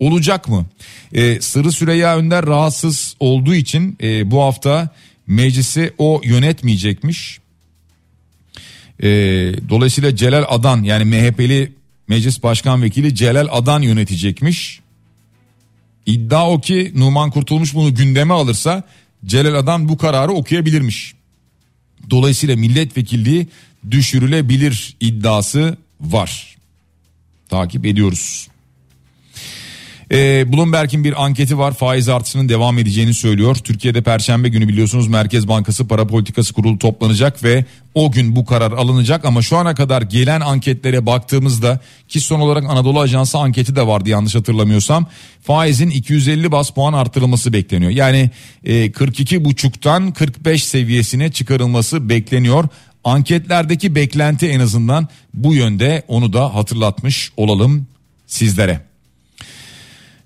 olacak 0.00 0.48
mı? 0.48 0.66
Ee, 1.12 1.40
Sırrı 1.40 1.72
Süreyya 1.72 2.16
Önder 2.16 2.46
rahatsız 2.46 3.16
olduğu 3.20 3.54
için 3.54 3.96
e, 4.02 4.30
bu 4.30 4.42
hafta 4.42 4.88
meclisi 5.26 5.92
o 5.98 6.20
yönetmeyecekmiş. 6.24 7.40
Ee, 9.02 9.08
dolayısıyla 9.68 10.16
Celal 10.16 10.44
Adan 10.48 10.82
yani 10.82 11.04
MHP'li 11.04 11.72
meclis 12.08 12.42
başkan 12.42 12.82
vekili 12.82 13.14
Celal 13.14 13.48
Adan 13.50 13.82
yönetecekmiş. 13.82 14.80
İddia 16.06 16.50
o 16.50 16.60
ki 16.60 16.92
Numan 16.94 17.30
Kurtulmuş 17.30 17.74
bunu 17.74 17.94
gündeme 17.94 18.34
alırsa 18.34 18.82
Celal 19.26 19.54
Adan 19.54 19.88
bu 19.88 19.98
kararı 19.98 20.32
okuyabilirmiş. 20.32 21.14
Dolayısıyla 22.10 22.56
milletvekilliği 22.56 23.46
düşürülebilir 23.90 24.96
iddiası 25.00 25.76
var 26.00 26.59
takip 27.50 27.86
ediyoruz. 27.86 28.48
Ee, 30.12 30.52
Bloomberg'in 30.52 31.04
bir 31.04 31.24
anketi 31.24 31.58
var 31.58 31.74
faiz 31.74 32.08
artışının 32.08 32.48
devam 32.48 32.78
edeceğini 32.78 33.14
söylüyor. 33.14 33.56
Türkiye'de 33.56 34.02
perşembe 34.02 34.48
günü 34.48 34.68
biliyorsunuz 34.68 35.08
Merkez 35.08 35.48
Bankası 35.48 35.88
Para 35.88 36.06
Politikası 36.06 36.54
Kurulu 36.54 36.78
toplanacak 36.78 37.44
ve 37.44 37.64
o 37.94 38.12
gün 38.12 38.36
bu 38.36 38.44
karar 38.44 38.72
alınacak 38.72 39.24
ama 39.24 39.42
şu 39.42 39.56
ana 39.56 39.74
kadar 39.74 40.02
gelen 40.02 40.40
anketlere 40.40 41.06
baktığımızda 41.06 41.80
ki 42.08 42.20
son 42.20 42.40
olarak 42.40 42.64
Anadolu 42.64 43.00
Ajansı 43.00 43.38
anketi 43.38 43.76
de 43.76 43.86
vardı 43.86 44.08
yanlış 44.08 44.34
hatırlamıyorsam 44.34 45.06
faizin 45.42 45.90
250 45.90 46.52
bas 46.52 46.70
puan 46.70 46.92
artırılması 46.92 47.52
bekleniyor. 47.52 47.90
Yani 47.90 48.30
e, 48.64 48.86
42,5'tan 48.86 50.12
45 50.12 50.64
seviyesine 50.64 51.32
çıkarılması 51.32 52.08
bekleniyor. 52.08 52.68
Anketlerdeki 53.04 53.94
beklenti 53.94 54.48
en 54.48 54.60
azından 54.60 55.08
bu 55.34 55.54
yönde 55.54 56.02
onu 56.08 56.32
da 56.32 56.54
hatırlatmış 56.54 57.32
olalım 57.36 57.86
sizlere. 58.26 58.80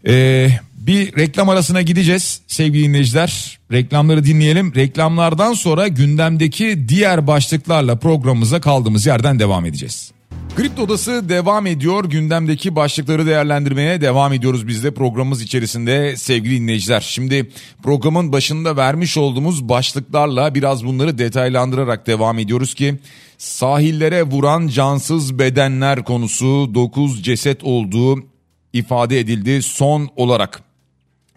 Ee, 0.07 0.51
bir 0.77 1.17
reklam 1.17 1.49
arasına 1.49 1.83
gideceğiz 1.83 2.41
sevgili 2.47 2.85
dinleyiciler. 2.85 3.59
Reklamları 3.73 4.25
dinleyelim. 4.25 4.75
Reklamlardan 4.75 5.53
sonra 5.53 5.89
gündemdeki 5.89 6.89
diğer 6.89 7.27
başlıklarla 7.27 7.97
programımıza 7.97 8.61
kaldığımız 8.61 9.07
yerden 9.07 9.39
devam 9.39 9.67
edeceğiz. 9.67 10.13
Kripto 10.57 10.83
Odası 10.83 11.29
devam 11.29 11.67
ediyor. 11.67 12.05
Gündemdeki 12.05 12.77
başlıkları 12.77 13.27
değerlendirmeye 13.27 14.01
devam 14.01 14.33
ediyoruz 14.33 14.69
biz 14.69 14.85
de 14.85 14.95
programımız 14.95 15.43
içerisinde 15.43 16.17
sevgili 16.17 16.61
dinleyiciler. 16.61 17.01
Şimdi 17.01 17.51
programın 17.83 18.33
başında 18.33 18.77
vermiş 18.77 19.17
olduğumuz 19.17 19.69
başlıklarla 19.69 20.55
biraz 20.55 20.85
bunları 20.85 21.19
detaylandırarak 21.19 22.07
devam 22.07 22.39
ediyoruz 22.39 22.75
ki 22.75 22.99
sahillere 23.39 24.23
vuran 24.23 24.69
cansız 24.69 25.39
bedenler 25.39 26.05
konusu 26.05 26.75
9 26.75 27.23
ceset 27.23 27.65
olduğu 27.65 28.25
ifade 28.73 29.21
edildi 29.21 29.63
son 29.63 30.09
olarak. 30.17 30.63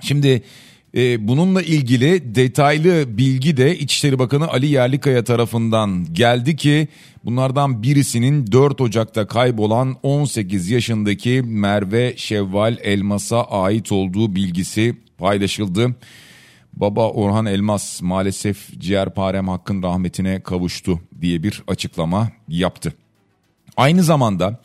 Şimdi 0.02 0.43
e, 0.95 1.28
bununla 1.28 1.62
ilgili 1.62 2.36
detaylı 2.36 3.17
bilgi 3.17 3.58
de 3.58 3.78
İçişleri 3.78 4.19
Bakanı 4.19 4.47
Ali 4.47 4.67
Yerlikaya 4.67 5.23
tarafından 5.23 6.06
geldi 6.13 6.56
ki 6.56 6.88
bunlardan 7.26 7.84
birisinin 7.84 8.52
4 8.52 8.82
Ocak'ta 8.82 9.28
kaybolan 9.28 9.95
18 10.04 10.69
yaşındaki 10.69 11.41
Merve 11.45 12.13
Şevval 12.17 12.78
Elmas'a 12.84 13.43
ait 13.43 13.91
olduğu 13.91 14.36
bilgisi 14.36 14.95
paylaşıldı. 15.17 15.95
Baba 16.73 17.10
Orhan 17.10 17.45
Elmas 17.45 18.02
maalesef 18.02 18.80
ciğerparem 18.80 19.47
hakkın 19.47 19.84
rahmetine 19.84 20.41
kavuştu 20.41 21.00
diye 21.21 21.43
bir 21.43 21.63
açıklama 21.67 22.30
yaptı. 22.47 22.93
Aynı 23.78 24.04
zamanda 24.04 24.62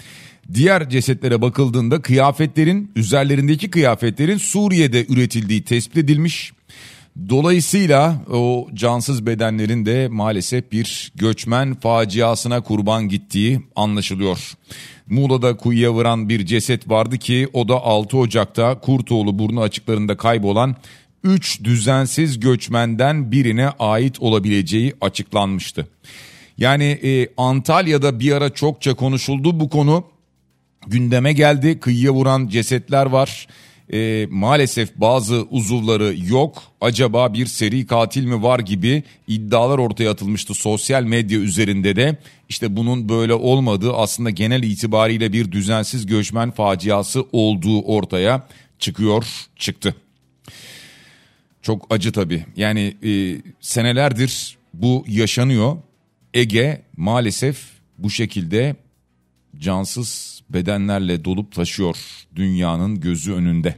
Diğer 0.55 0.88
cesetlere 0.88 1.42
bakıldığında 1.42 2.02
kıyafetlerin 2.02 2.92
üzerlerindeki 2.96 3.70
kıyafetlerin 3.70 4.38
Suriye'de 4.38 5.07
üretildiği 5.07 5.64
tespit 5.64 5.96
edilmiş. 5.96 6.52
Dolayısıyla 7.28 8.16
o 8.33 8.68
cansız 8.74 9.26
bedenlerin 9.26 9.87
de 9.87 10.09
maalesef 10.09 10.72
bir 10.72 11.12
göçmen 11.14 11.74
faciasına 11.74 12.61
kurban 12.61 13.09
gittiği 13.09 13.61
anlaşılıyor. 13.76 14.52
Muğla'da 15.07 15.57
kuyuya 15.57 15.92
vuran 15.92 16.28
bir 16.28 16.46
ceset 16.46 16.88
vardı 16.88 17.18
ki 17.18 17.48
o 17.52 17.68
da 17.68 17.74
6 17.74 18.16
Ocak'ta 18.16 18.81
Kurtoğlu 18.81 19.38
burnu 19.38 19.61
açıklarında 19.61 20.16
kaybolan 20.16 20.76
3 21.24 21.64
düzensiz 21.64 22.40
göçmenden 22.40 23.33
birine 23.33 23.68
ait 23.68 24.20
olabileceği 24.20 24.94
açıklanmıştı. 25.00 25.87
Yani 26.59 26.85
e, 26.85 27.28
Antalya'da 27.37 28.20
bir 28.20 28.33
ara 28.33 28.50
çokça 28.50 28.94
konuşuldu 28.94 29.61
bu 29.61 29.68
konu 29.68 30.05
gündeme 30.87 31.33
geldi. 31.33 31.81
Kıyıya 31.81 32.12
vuran 32.12 32.49
cesetler 32.49 33.07
var. 33.07 33.47
E, 33.92 34.27
maalesef 34.31 34.97
bazı 34.97 35.42
uzuvları 35.51 36.14
yok. 36.27 36.62
Acaba 36.81 37.35
bir 37.35 37.47
seri 37.47 37.87
katil 37.87 38.25
mi 38.25 38.42
var 38.42 38.59
gibi 38.59 39.03
iddialar 39.29 39.79
ortaya 39.79 40.11
atılmıştı 40.11 40.55
sosyal 40.55 41.03
medya 41.03 41.38
üzerinde 41.38 41.97
de. 41.97 42.18
İşte 42.49 42.77
bunun 42.77 43.09
böyle 43.09 43.35
olmadığı 43.35 43.92
aslında 43.92 44.31
genel 44.31 44.62
itibariyle 44.62 45.33
bir 45.33 45.53
düzensiz 45.53 46.07
göçmen 46.07 46.51
faciası 46.51 47.25
olduğu 47.33 47.83
ortaya 47.83 48.47
çıkıyor, 48.79 49.27
çıktı. 49.57 49.95
Çok 51.62 51.87
acı 51.90 52.12
tabii. 52.12 52.45
Yani 52.57 52.97
e, 53.05 53.42
senelerdir 53.61 54.59
bu 54.75 55.05
yaşanıyor. 55.09 55.77
Ege 56.35 56.83
maalesef 56.97 57.59
bu 57.99 58.11
şekilde 58.11 58.77
cansız 59.59 60.41
bedenlerle 60.52 61.24
dolup 61.24 61.52
taşıyor 61.52 61.96
dünyanın 62.36 63.00
gözü 63.00 63.32
önünde. 63.32 63.76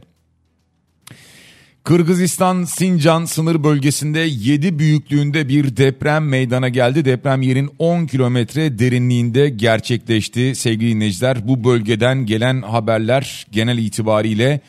Kırgızistan 1.85 2.63
Sincan 2.63 3.25
sınır 3.25 3.63
bölgesinde 3.63 4.19
7 4.19 4.79
büyüklüğünde 4.79 5.49
bir 5.49 5.77
deprem 5.77 6.27
meydana 6.27 6.69
geldi. 6.69 7.05
Deprem 7.05 7.41
yerin 7.41 7.69
10 7.79 8.05
kilometre 8.05 8.79
derinliğinde 8.79 9.49
gerçekleşti. 9.49 10.55
Sevgili 10.55 10.91
dinleyiciler 10.91 11.47
bu 11.47 11.63
bölgeden 11.63 12.25
gelen 12.25 12.61
haberler 12.61 13.47
genel 13.51 13.77
itibariyle 13.77 14.61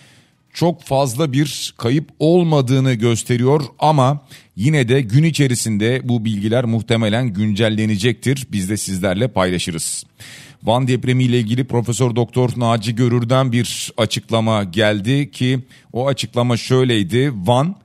çok 0.57 0.83
fazla 0.83 1.33
bir 1.33 1.75
kayıp 1.77 2.09
olmadığını 2.19 2.95
gösteriyor 2.95 3.63
ama 3.79 4.27
yine 4.57 4.89
de 4.89 5.01
gün 5.01 5.25
içerisinde 5.25 6.01
bu 6.05 6.25
bilgiler 6.25 6.65
muhtemelen 6.65 7.27
güncellenecektir. 7.33 8.47
Biz 8.53 8.71
de 8.71 8.77
sizlerle 8.77 9.29
paylaşırız. 9.29 10.05
Van 10.63 10.89
depremi 10.89 11.25
ile 11.25 11.39
ilgili 11.39 11.65
Profesör 11.65 12.17
Doktor 12.17 12.51
Naci 12.57 12.95
Görür'den 12.95 13.53
bir 13.53 13.93
açıklama 13.97 14.65
geldi 14.65 15.31
ki 15.31 15.61
o 15.93 16.07
açıklama 16.07 16.57
şöyleydi. 16.57 17.33
Van 17.35 17.77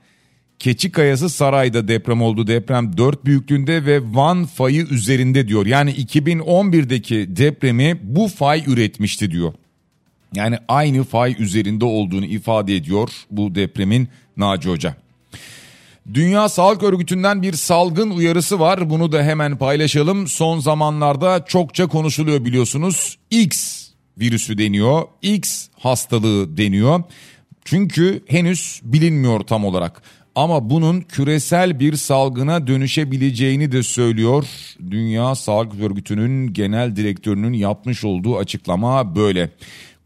Keçi 0.58 0.92
Kayası 0.92 1.28
Saray'da 1.28 1.88
deprem 1.88 2.22
oldu. 2.22 2.46
Deprem 2.46 2.96
4 2.96 3.24
büyüklüğünde 3.24 3.86
ve 3.86 4.00
Van 4.14 4.46
fayı 4.46 4.86
üzerinde 4.90 5.48
diyor. 5.48 5.66
Yani 5.66 5.90
2011'deki 5.90 7.36
depremi 7.36 8.00
bu 8.02 8.28
fay 8.28 8.64
üretmişti 8.66 9.30
diyor. 9.30 9.54
Yani 10.34 10.58
aynı 10.68 11.04
fay 11.04 11.36
üzerinde 11.38 11.84
olduğunu 11.84 12.24
ifade 12.24 12.76
ediyor 12.76 13.08
bu 13.30 13.54
depremin 13.54 14.08
Naci 14.36 14.68
Hoca. 14.68 15.01
Dünya 16.14 16.48
Sağlık 16.48 16.82
Örgütü'nden 16.82 17.42
bir 17.42 17.52
salgın 17.52 18.10
uyarısı 18.10 18.60
var. 18.60 18.90
Bunu 18.90 19.12
da 19.12 19.22
hemen 19.22 19.58
paylaşalım. 19.58 20.26
Son 20.26 20.58
zamanlarda 20.58 21.44
çokça 21.44 21.86
konuşuluyor 21.86 22.44
biliyorsunuz. 22.44 23.18
X 23.30 23.82
virüsü 24.18 24.58
deniyor. 24.58 25.02
X 25.22 25.68
hastalığı 25.78 26.56
deniyor. 26.56 27.02
Çünkü 27.64 28.24
henüz 28.26 28.80
bilinmiyor 28.84 29.40
tam 29.40 29.64
olarak. 29.64 30.02
Ama 30.34 30.70
bunun 30.70 31.00
küresel 31.00 31.80
bir 31.80 31.96
salgına 31.96 32.66
dönüşebileceğini 32.66 33.72
de 33.72 33.82
söylüyor. 33.82 34.44
Dünya 34.90 35.34
Sağlık 35.34 35.80
Örgütü'nün 35.80 36.52
genel 36.52 36.96
direktörünün 36.96 37.52
yapmış 37.52 38.04
olduğu 38.04 38.38
açıklama 38.38 39.16
böyle. 39.16 39.50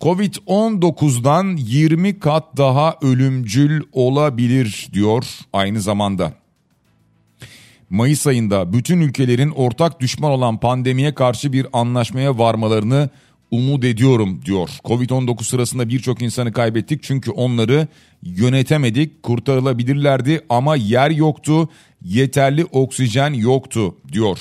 Covid-19'dan 0.01 1.57
20 1.57 2.19
kat 2.19 2.57
daha 2.57 2.97
ölümcül 3.03 3.83
olabilir 3.93 4.89
diyor 4.93 5.25
aynı 5.53 5.81
zamanda. 5.81 6.33
Mayıs 7.91 8.27
ayında 8.27 8.73
bütün 8.73 9.01
ülkelerin 9.01 9.51
ortak 9.51 10.01
düşman 10.01 10.31
olan 10.31 10.61
pandemiye 10.61 11.15
karşı 11.15 11.53
bir 11.53 11.67
anlaşmaya 11.73 12.39
varmalarını 12.39 13.11
umut 13.51 13.85
ediyorum 13.85 14.41
diyor. 14.45 14.69
Covid-19 14.85 15.45
sırasında 15.45 15.89
birçok 15.89 16.23
insanı 16.23 16.53
kaybettik 16.53 17.03
çünkü 17.03 17.31
onları 17.31 17.89
yönetemedik, 18.23 19.23
kurtarılabilirlerdi 19.23 20.41
ama 20.49 20.77
yer 20.77 21.11
yoktu, 21.11 21.69
yeterli 22.03 22.65
oksijen 22.65 23.33
yoktu 23.33 23.97
diyor. 24.13 24.39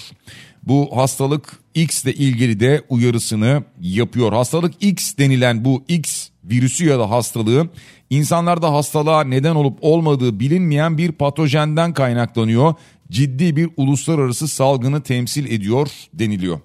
Bu 0.64 0.98
hastalık 0.98 1.60
X 1.76 2.04
ile 2.04 2.14
ilgili 2.14 2.60
de 2.60 2.82
uyarısını 2.90 3.64
yapıyor. 3.82 4.34
Hastalık 4.34 4.74
X 4.82 5.18
denilen 5.18 5.66
bu 5.66 5.84
X 5.88 6.30
virüsü 6.44 6.86
ya 6.86 7.00
da 7.00 7.10
hastalığı 7.10 7.70
insanlarda 8.10 8.74
hastalığa 8.74 9.24
neden 9.24 9.56
olup 9.56 9.78
olmadığı 9.82 10.40
bilinmeyen 10.40 10.98
bir 10.98 11.12
patojenden 11.12 11.94
kaynaklanıyor. 11.94 12.74
Ciddi 13.12 13.56
bir 13.56 13.70
uluslararası 13.78 14.48
salgını 14.48 15.02
temsil 15.02 15.52
ediyor 15.52 15.90
deniliyor. 16.14 16.60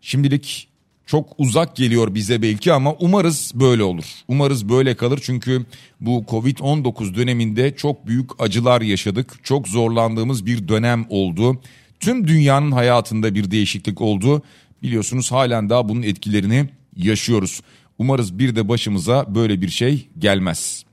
Şimdilik 0.00 0.68
çok 1.06 1.28
uzak 1.38 1.76
geliyor 1.76 2.14
bize 2.14 2.42
belki 2.42 2.72
ama 2.72 2.94
umarız 3.00 3.52
böyle 3.54 3.82
olur. 3.82 4.04
Umarız 4.28 4.68
böyle 4.68 4.96
kalır 4.96 5.20
çünkü 5.22 5.66
bu 6.00 6.24
Covid-19 6.28 7.14
döneminde 7.14 7.76
çok 7.76 8.06
büyük 8.06 8.30
acılar 8.38 8.80
yaşadık. 8.80 9.38
Çok 9.42 9.68
zorlandığımız 9.68 10.46
bir 10.46 10.68
dönem 10.68 11.06
oldu 11.08 11.60
tüm 12.00 12.28
dünyanın 12.28 12.72
hayatında 12.72 13.34
bir 13.34 13.50
değişiklik 13.50 14.00
oldu. 14.00 14.42
Biliyorsunuz 14.82 15.32
halen 15.32 15.70
daha 15.70 15.88
bunun 15.88 16.02
etkilerini 16.02 16.68
yaşıyoruz. 16.96 17.60
Umarız 17.98 18.38
bir 18.38 18.56
de 18.56 18.68
başımıza 18.68 19.34
böyle 19.34 19.60
bir 19.60 19.68
şey 19.68 20.08
gelmez. 20.18 20.84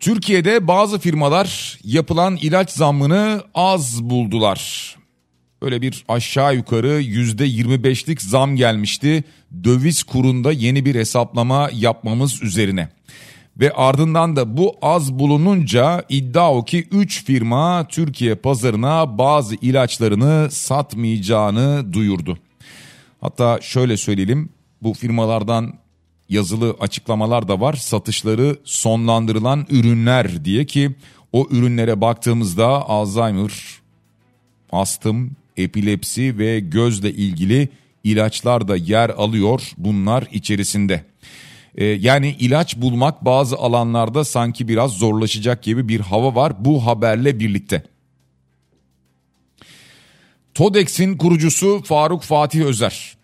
Türkiye'de 0.00 0.68
bazı 0.68 0.98
firmalar 0.98 1.78
yapılan 1.84 2.36
ilaç 2.36 2.70
zammını 2.70 3.42
az 3.54 4.02
buldular. 4.02 4.96
Öyle 5.62 5.82
bir 5.82 6.04
aşağı 6.08 6.54
yukarı 6.54 7.00
yüzde 7.00 7.46
25'lik 7.46 8.22
zam 8.22 8.56
gelmişti. 8.56 9.24
Döviz 9.64 10.02
kurunda 10.02 10.52
yeni 10.52 10.84
bir 10.84 10.94
hesaplama 10.94 11.70
yapmamız 11.72 12.42
üzerine. 12.42 12.88
Ve 13.60 13.72
ardından 13.72 14.36
da 14.36 14.56
bu 14.56 14.76
az 14.82 15.18
bulununca 15.18 16.04
iddia 16.08 16.54
o 16.54 16.64
ki 16.64 16.88
3 16.90 17.24
firma 17.24 17.86
Türkiye 17.88 18.34
pazarına 18.34 19.18
bazı 19.18 19.54
ilaçlarını 19.54 20.48
satmayacağını 20.50 21.92
duyurdu. 21.92 22.38
Hatta 23.20 23.58
şöyle 23.60 23.96
söyleyelim 23.96 24.48
bu 24.82 24.94
firmalardan 24.94 25.74
yazılı 26.28 26.76
açıklamalar 26.80 27.48
da 27.48 27.60
var. 27.60 27.74
Satışları 27.74 28.56
sonlandırılan 28.64 29.66
ürünler 29.70 30.44
diye 30.44 30.66
ki 30.66 30.90
o 31.32 31.46
ürünlere 31.50 32.00
baktığımızda 32.00 32.66
Alzheimer, 32.66 33.52
astım, 34.72 35.30
epilepsi 35.56 36.38
ve 36.38 36.60
gözle 36.60 37.10
ilgili 37.12 37.68
ilaçlar 38.04 38.68
da 38.68 38.76
yer 38.76 39.10
alıyor 39.10 39.72
bunlar 39.78 40.28
içerisinde. 40.32 41.09
Ee, 41.74 41.84
yani 41.84 42.36
ilaç 42.38 42.76
bulmak 42.76 43.24
bazı 43.24 43.56
alanlarda 43.56 44.24
sanki 44.24 44.68
biraz 44.68 44.92
zorlaşacak 44.92 45.62
gibi 45.62 45.88
bir 45.88 46.00
hava 46.00 46.34
var 46.34 46.64
bu 46.64 46.86
haberle 46.86 47.40
birlikte. 47.40 47.82
TODEX'in 50.54 51.16
kurucusu 51.16 51.82
Faruk 51.82 52.22
Fatih 52.22 52.64
Özer. 52.64 53.16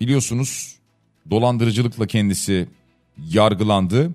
Biliyorsunuz 0.00 0.74
dolandırıcılıkla 1.30 2.06
kendisi 2.06 2.68
yargılandı. 3.30 4.10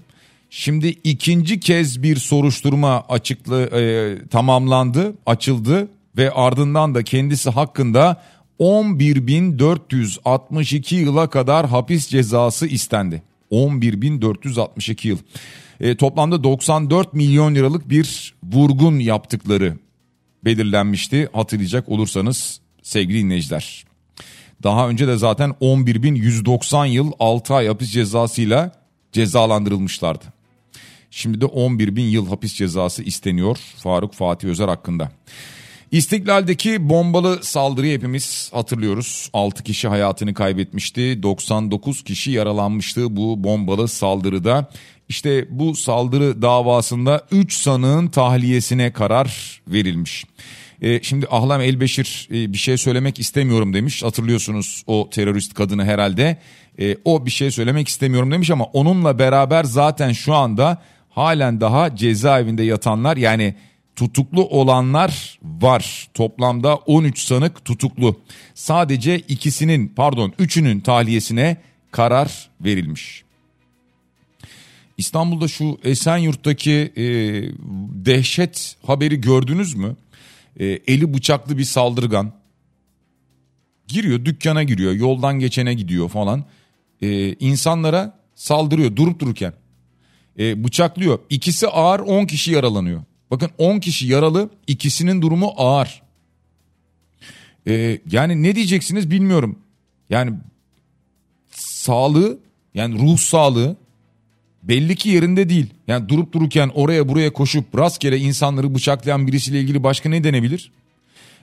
Şimdi 0.50 0.88
ikinci 0.88 1.60
kez 1.60 2.04
bir 2.04 2.16
soruşturma 2.16 3.04
açıklı 3.10 3.62
e, 3.62 3.82
tamamlandı, 4.28 5.14
açıldı 5.26 5.88
ve 6.18 6.32
ardından 6.32 6.96
da 6.96 7.04
kendisi 7.04 7.50
hakkında 7.50 8.24
11.462 8.60 10.96
yıla 10.96 11.30
kadar 11.30 11.68
hapis 11.68 12.08
cezası 12.08 12.68
istendi. 12.68 13.24
11.462 13.52 15.08
yıl. 15.08 15.18
E, 15.80 15.98
toplamda 15.98 16.44
94 16.44 17.14
milyon 17.14 17.56
liralık 17.56 17.90
bir 17.90 18.36
vurgun 18.44 19.00
yaptıkları 19.00 19.78
belirlenmişti 20.46 21.30
hatırlayacak 21.34 21.90
olursanız 21.90 22.60
sevgili 22.82 23.20
dinleyiciler. 23.20 23.86
Daha 24.64 24.90
önce 24.90 25.08
de 25.08 25.18
zaten 25.18 25.56
11.190 25.62 26.88
yıl 26.88 27.12
6 27.20 27.54
ay 27.54 27.68
hapis 27.68 27.92
cezasıyla 27.92 28.72
cezalandırılmışlardı. 29.12 30.24
Şimdi 31.12 31.42
de 31.42 31.46
11 31.46 31.96
bin 31.96 32.06
yıl 32.06 32.28
hapis 32.28 32.54
cezası 32.54 33.04
isteniyor 33.04 33.58
Faruk 33.78 34.14
Fatih 34.14 34.48
Özer 34.48 34.68
hakkında. 34.68 35.12
İstiklal'deki 35.94 36.90
bombalı 36.90 37.44
saldırıyı 37.44 37.98
hepimiz 37.98 38.50
hatırlıyoruz. 38.54 39.30
6 39.34 39.64
kişi 39.64 39.88
hayatını 39.88 40.34
kaybetmişti. 40.34 41.24
99 41.24 42.04
kişi 42.04 42.32
yaralanmıştı 42.32 43.16
bu 43.16 43.44
bombalı 43.44 43.88
saldırıda. 43.88 44.70
İşte 45.10 45.46
bu 45.50 45.76
saldırı 45.76 46.42
davasında 46.42 47.28
3 47.32 47.54
sanığın 47.54 48.08
tahliyesine 48.08 48.94
karar 48.94 49.62
verilmiş. 49.68 50.26
E, 50.82 51.04
şimdi 51.04 51.28
Ahlam 51.32 51.62
Elbeşir 51.62 52.28
e, 52.32 52.54
bir 52.54 52.58
şey 52.58 52.78
söylemek 52.78 53.20
istemiyorum 53.20 53.74
demiş. 53.74 54.04
Hatırlıyorsunuz 54.04 54.84
o 54.88 55.10
terörist 55.12 55.54
kadını 55.54 55.86
herhalde. 55.86 56.38
E, 56.80 56.98
o 57.06 57.26
bir 57.26 57.32
şey 57.32 57.52
söylemek 57.52 57.88
istemiyorum 57.88 58.32
demiş 58.32 58.52
ama 58.52 58.66
onunla 58.66 59.20
beraber 59.20 59.64
zaten 59.64 60.12
şu 60.12 60.34
anda 60.34 60.82
halen 61.10 61.62
daha 61.62 61.96
cezaevinde 61.96 62.64
yatanlar 62.64 63.18
yani 63.18 63.56
tutuklu 63.96 64.50
olanlar 64.50 65.40
var. 65.44 66.08
Toplamda 66.14 66.76
13 66.76 67.20
sanık 67.20 67.66
tutuklu. 67.66 68.20
Sadece 68.54 69.20
ikisinin 69.20 69.88
pardon 69.88 70.34
üçünün 70.40 70.80
tahliyesine 70.80 71.58
karar 71.92 72.50
verilmiş. 72.62 73.24
İstanbul'da 74.98 75.48
şu 75.48 75.78
Esenyurt'taki 75.84 76.72
e, 76.72 77.04
dehşet 78.06 78.76
haberi 78.86 79.22
gördünüz 79.22 79.76
mü? 79.76 79.96
E, 80.60 80.66
eli 80.66 81.14
bıçaklı 81.14 81.58
bir 81.58 81.64
saldırgan 81.64 82.34
giriyor 83.88 84.26
dükkana 84.26 84.64
giriyor 84.64 84.94
yoldan 84.94 85.40
geçene 85.40 85.74
gidiyor 85.74 86.10
falan. 86.10 86.46
E, 87.02 87.34
insanlara 87.34 88.20
saldırıyor 88.36 88.96
durup 88.96 89.20
dururken 89.20 89.54
e, 90.40 90.64
bıçaklıyor. 90.64 91.20
İkisi 91.30 91.68
ağır 91.68 92.00
10 92.00 92.26
kişi 92.26 92.52
yaralanıyor. 92.52 93.04
Bakın 93.34 93.50
10 93.58 93.80
kişi 93.80 94.08
yaralı 94.08 94.50
ikisinin 94.68 95.22
durumu 95.22 95.54
ağır. 95.58 96.02
E, 97.68 98.00
yani 98.12 98.44
ne 98.44 98.56
diyeceksiniz 98.56 99.12
bilmiyorum. 99.12 99.60
Yani 100.10 100.34
sağlığı 101.52 102.40
yani 102.74 103.00
ruh 103.00 103.18
sağlığı 103.18 103.76
belli 104.64 104.96
ki 104.96 105.10
yerinde 105.10 105.50
değil. 105.50 105.74
Yani 105.88 106.10
durup 106.10 106.34
dururken 106.34 106.72
oraya 106.74 107.10
buraya 107.10 107.34
koşup 107.34 107.78
rastgele 107.78 108.18
insanları 108.18 108.76
bıçaklayan 108.76 109.28
birisiyle 109.28 109.62
ilgili 109.62 109.84
başka 109.84 110.10
ne 110.10 110.24
denebilir? 110.24 110.72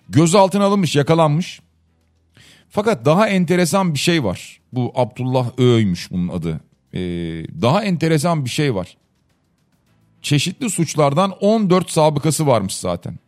Gözaltına 0.08 0.64
alınmış 0.64 0.96
yakalanmış. 0.96 1.60
Fakat 2.68 3.04
daha 3.04 3.28
enteresan 3.28 3.94
bir 3.94 3.98
şey 3.98 4.24
var. 4.24 4.60
Bu 4.72 4.92
Abdullah 4.94 5.58
Öğü'ymüş 5.58 6.10
bunun 6.10 6.28
adı 6.28 6.60
e, 6.94 7.00
daha 7.62 7.84
enteresan 7.84 8.44
bir 8.44 8.50
şey 8.50 8.74
var. 8.74 8.96
Çeşitli 10.22 10.70
suçlardan 10.70 11.30
14 11.30 11.90
sabıkası 11.90 12.46
varmış 12.46 12.74
zaten. 12.74 13.18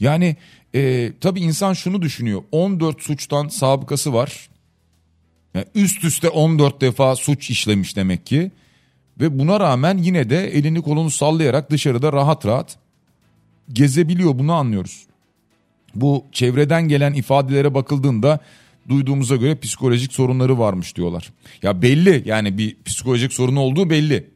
Yani 0.00 0.36
e, 0.74 1.12
tabii 1.20 1.40
insan 1.40 1.72
şunu 1.72 2.02
düşünüyor. 2.02 2.42
14 2.52 3.02
suçtan 3.02 3.48
sabıkası 3.48 4.12
var. 4.12 4.48
Yani 5.54 5.66
üst 5.74 6.04
üste 6.04 6.28
14 6.28 6.80
defa 6.80 7.16
suç 7.16 7.50
işlemiş 7.50 7.96
demek 7.96 8.26
ki. 8.26 8.50
Ve 9.20 9.38
buna 9.38 9.60
rağmen 9.60 9.98
yine 9.98 10.30
de 10.30 10.46
elini 10.46 10.82
kolunu 10.82 11.10
sallayarak 11.10 11.70
dışarıda 11.70 12.12
rahat 12.12 12.46
rahat 12.46 12.76
gezebiliyor 13.72 14.38
bunu 14.38 14.52
anlıyoruz. 14.52 15.06
Bu 15.94 16.24
çevreden 16.32 16.88
gelen 16.88 17.12
ifadelere 17.12 17.74
bakıldığında 17.74 18.40
duyduğumuza 18.88 19.36
göre 19.36 19.56
psikolojik 19.58 20.12
sorunları 20.12 20.58
varmış 20.58 20.96
diyorlar. 20.96 21.32
Ya 21.62 21.82
belli 21.82 22.22
yani 22.26 22.58
bir 22.58 22.76
psikolojik 22.84 23.32
sorunu 23.32 23.60
olduğu 23.60 23.90
belli. 23.90 24.35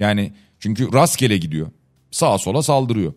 Yani 0.00 0.32
çünkü 0.58 0.92
rastgele 0.92 1.36
gidiyor. 1.36 1.70
Sağa 2.10 2.38
sola 2.38 2.62
saldırıyor. 2.62 3.12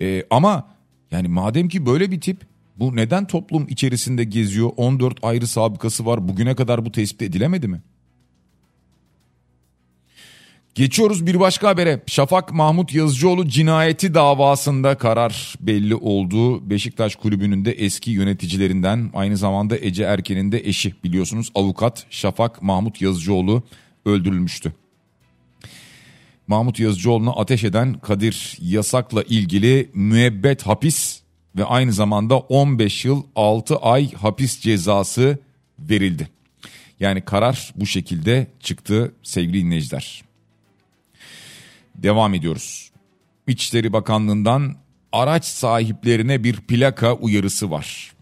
Ee, 0.00 0.24
ama 0.30 0.74
yani 1.10 1.28
madem 1.28 1.68
ki 1.68 1.86
böyle 1.86 2.10
bir 2.10 2.20
tip 2.20 2.46
bu 2.76 2.96
neden 2.96 3.26
toplum 3.26 3.66
içerisinde 3.68 4.24
geziyor? 4.24 4.70
14 4.76 5.18
ayrı 5.22 5.46
sabıkası 5.46 6.06
var. 6.06 6.28
Bugüne 6.28 6.54
kadar 6.54 6.84
bu 6.84 6.92
tespit 6.92 7.22
edilemedi 7.22 7.68
mi? 7.68 7.82
Geçiyoruz 10.74 11.26
bir 11.26 11.40
başka 11.40 11.68
habere. 11.68 12.02
Şafak 12.06 12.52
Mahmut 12.52 12.94
Yazıcıoğlu 12.94 13.48
cinayeti 13.48 14.14
davasında 14.14 14.98
karar 14.98 15.54
belli 15.60 15.94
oldu. 15.94 16.70
Beşiktaş 16.70 17.16
Kulübü'nün 17.16 17.64
de 17.64 17.72
eski 17.72 18.10
yöneticilerinden 18.10 19.10
aynı 19.14 19.36
zamanda 19.36 19.78
Ece 19.78 20.02
Erken'in 20.02 20.52
de 20.52 20.60
eşi 20.68 20.94
biliyorsunuz 21.04 21.50
avukat 21.54 22.06
Şafak 22.10 22.62
Mahmut 22.62 23.02
Yazıcıoğlu 23.02 23.62
öldürülmüştü. 24.04 24.72
Mahmut 26.50 26.80
Yazıcıoğlu'na 26.80 27.30
ateş 27.30 27.64
eden 27.64 27.94
Kadir 27.94 28.58
Yasak'la 28.60 29.22
ilgili 29.22 29.90
müebbet 29.94 30.62
hapis 30.62 31.20
ve 31.56 31.64
aynı 31.64 31.92
zamanda 31.92 32.38
15 32.38 33.04
yıl 33.04 33.22
6 33.36 33.76
ay 33.76 34.12
hapis 34.12 34.60
cezası 34.60 35.38
verildi. 35.78 36.28
Yani 37.00 37.20
karar 37.20 37.72
bu 37.76 37.86
şekilde 37.86 38.46
çıktı 38.60 39.14
sevgili 39.22 39.64
dinleyiciler. 39.64 40.24
Devam 41.94 42.34
ediyoruz. 42.34 42.90
İçişleri 43.46 43.92
Bakanlığı'ndan 43.92 44.74
araç 45.12 45.44
sahiplerine 45.44 46.44
bir 46.44 46.56
plaka 46.56 47.14
uyarısı 47.14 47.70
var. 47.70 48.12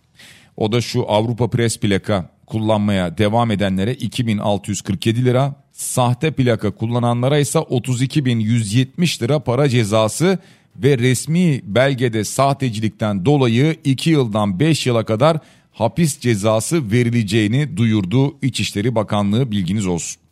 O 0.57 0.72
da 0.72 0.81
şu 0.81 1.11
Avrupa 1.11 1.51
Pres 1.51 1.79
plaka 1.79 2.31
kullanmaya 2.47 3.18
devam 3.18 3.51
edenlere 3.51 3.95
2647 3.95 5.24
lira, 5.24 5.55
sahte 5.79 6.31
plaka 6.31 6.70
kullananlara 6.70 7.39
ise 7.39 7.59
32170 7.59 9.22
lira 9.22 9.39
para 9.39 9.68
cezası 9.68 10.39
ve 10.76 10.99
resmi 10.99 11.61
belgede 11.64 12.24
sahtecilikten 12.24 13.24
dolayı 13.24 13.76
2 13.85 14.11
yıldan 14.11 14.61
5 14.61 14.87
yıla 14.87 15.05
kadar 15.05 15.39
hapis 15.72 16.20
cezası 16.20 16.91
verileceğini 16.91 17.76
duyurdu 17.76 18.39
İçişleri 18.43 18.95
Bakanlığı 18.95 19.51
bilginiz 19.51 19.87
olsun. 19.87 20.22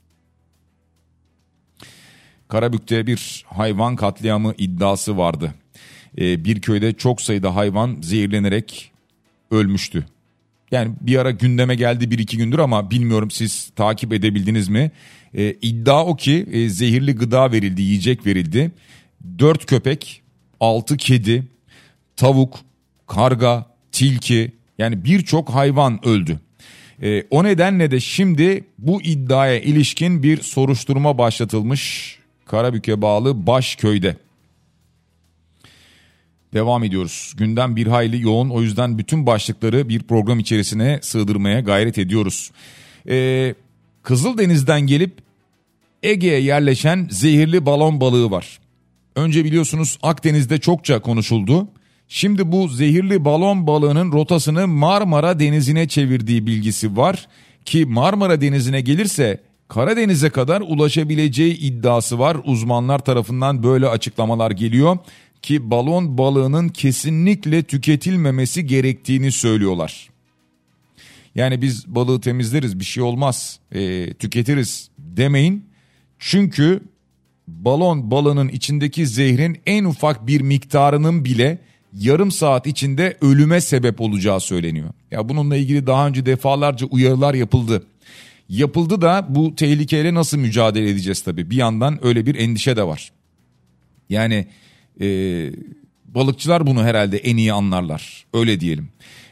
Karabük'te 2.49 3.07
bir 3.07 3.45
hayvan 3.49 3.97
katliamı 3.97 4.55
iddiası 4.59 5.19
vardı. 5.19 5.55
Ee, 6.19 6.45
bir 6.45 6.61
köyde 6.61 6.93
çok 6.93 7.21
sayıda 7.21 7.57
hayvan 7.57 7.97
zehirlenerek 8.03 8.93
ölmüştü. 9.51 10.07
Yani 10.77 10.95
bir 11.01 11.17
ara 11.17 11.31
gündeme 11.31 11.75
geldi 11.75 12.11
bir 12.11 12.19
iki 12.19 12.37
gündür 12.37 12.59
ama 12.59 12.91
bilmiyorum 12.91 13.31
siz 13.31 13.71
takip 13.77 14.13
edebildiniz 14.13 14.69
mi? 14.69 14.91
Ee, 15.35 15.55
iddia 15.63 16.07
o 16.07 16.17
ki 16.17 16.47
e, 16.53 16.69
zehirli 16.69 17.15
gıda 17.15 17.53
verildi, 17.53 17.83
yiyecek 17.83 18.27
verildi. 18.27 18.71
Dört 19.39 19.67
köpek, 19.67 20.23
altı 20.61 20.97
kedi, 20.97 21.45
tavuk, 22.17 22.59
karga, 23.07 23.67
tilki 23.93 24.53
yani 24.79 25.05
birçok 25.05 25.51
hayvan 25.51 26.07
öldü. 26.07 26.41
E, 27.03 27.23
o 27.31 27.45
nedenle 27.45 27.91
de 27.91 28.01
şimdi 28.01 28.65
bu 28.79 29.03
iddiaya 29.03 29.61
ilişkin 29.61 30.23
bir 30.23 30.41
soruşturma 30.41 31.19
başlatılmış 31.19 32.17
Karabük'e 32.47 33.03
bağlı 33.03 33.47
Başköy'de. 33.47 34.17
Devam 36.55 36.85
ediyoruz. 36.85 37.33
Gündem 37.37 37.77
bir 37.77 37.87
hayli 37.87 38.23
yoğun 38.23 38.51
o 38.51 38.63
yüzden 38.63 38.99
bütün 38.99 39.27
başlıkları 39.27 39.89
bir 39.89 40.03
program 40.03 40.39
içerisine 40.39 40.99
sığdırmaya 41.03 41.61
gayret 41.61 41.99
ediyoruz. 41.99 42.51
Ee, 43.09 43.55
Kızıldeniz'den 44.03 44.81
gelip 44.81 45.13
Ege'ye 46.03 46.41
yerleşen 46.41 47.09
zehirli 47.11 47.67
balon 47.67 48.01
balığı 48.01 48.31
var. 48.31 48.59
Önce 49.17 49.45
biliyorsunuz 49.45 49.99
Akdeniz'de 50.03 50.59
çokça 50.59 51.01
konuşuldu. 51.01 51.69
Şimdi 52.09 52.53
bu 52.53 52.69
zehirli 52.69 53.25
balon 53.25 53.67
balığının 53.67 54.13
rotasını 54.13 54.69
Marmara 54.69 55.41
Denizi'ne 55.41 55.89
çevirdiği 55.89 56.47
bilgisi 56.47 56.97
var 56.97 57.29
ki 57.65 57.87
Marmara 57.87 58.41
Denizi'ne 58.41 58.81
gelirse 58.81 59.41
Karadeniz'e 59.69 60.31
kadar 60.31 60.61
ulaşabileceği 60.61 61.59
iddiası 61.59 62.19
var. 62.19 62.37
Uzmanlar 62.45 62.99
tarafından 62.99 63.63
böyle 63.63 63.89
açıklamalar 63.89 64.51
geliyor 64.51 64.99
ki 65.47 65.71
balon 65.71 66.19
balığının 66.19 66.69
kesinlikle 66.69 67.63
tüketilmemesi 67.63 68.67
gerektiğini 68.67 69.33
söylüyorlar. 69.33 70.11
Yani 71.35 71.63
biz 71.63 71.87
balığı 71.87 72.21
temizleriz 72.21 72.81
bir 72.81 72.85
şey 72.85 73.03
olmaz 73.03 73.61
e, 73.73 74.13
tüketiriz 74.15 74.91
demeyin. 74.99 75.65
Çünkü 76.19 76.83
balon 77.49 78.11
balığının 78.11 78.49
içindeki 78.49 79.07
zehrin 79.07 79.61
en 79.67 79.85
ufak 79.85 80.27
bir 80.27 80.41
miktarının 80.41 81.25
bile 81.25 81.59
yarım 81.93 82.31
saat 82.31 82.67
içinde 82.67 83.17
ölüme 83.21 83.61
sebep 83.61 84.01
olacağı 84.01 84.41
söyleniyor. 84.41 84.91
Ya 85.11 85.29
bununla 85.29 85.57
ilgili 85.57 85.87
daha 85.87 86.09
önce 86.09 86.27
defalarca 86.27 86.87
uyarılar 86.87 87.35
yapıldı. 87.35 87.87
Yapıldı 88.49 89.01
da 89.01 89.27
bu 89.29 89.55
tehlikeyle 89.55 90.15
nasıl 90.15 90.39
mücadele 90.39 90.91
edeceğiz 90.91 91.23
tabii. 91.23 91.51
Bir 91.51 91.57
yandan 91.57 92.07
öyle 92.07 92.27
bir 92.27 92.35
endişe 92.35 92.77
de 92.77 92.83
var. 92.83 93.13
Yani 94.09 94.47
e, 95.01 95.07
balıkçılar 96.05 96.67
bunu 96.67 96.85
herhalde 96.85 97.19
en 97.19 97.37
iyi 97.37 97.53
anlarlar. 97.53 98.27
Öyle 98.35 98.61
diyelim. 98.61 98.89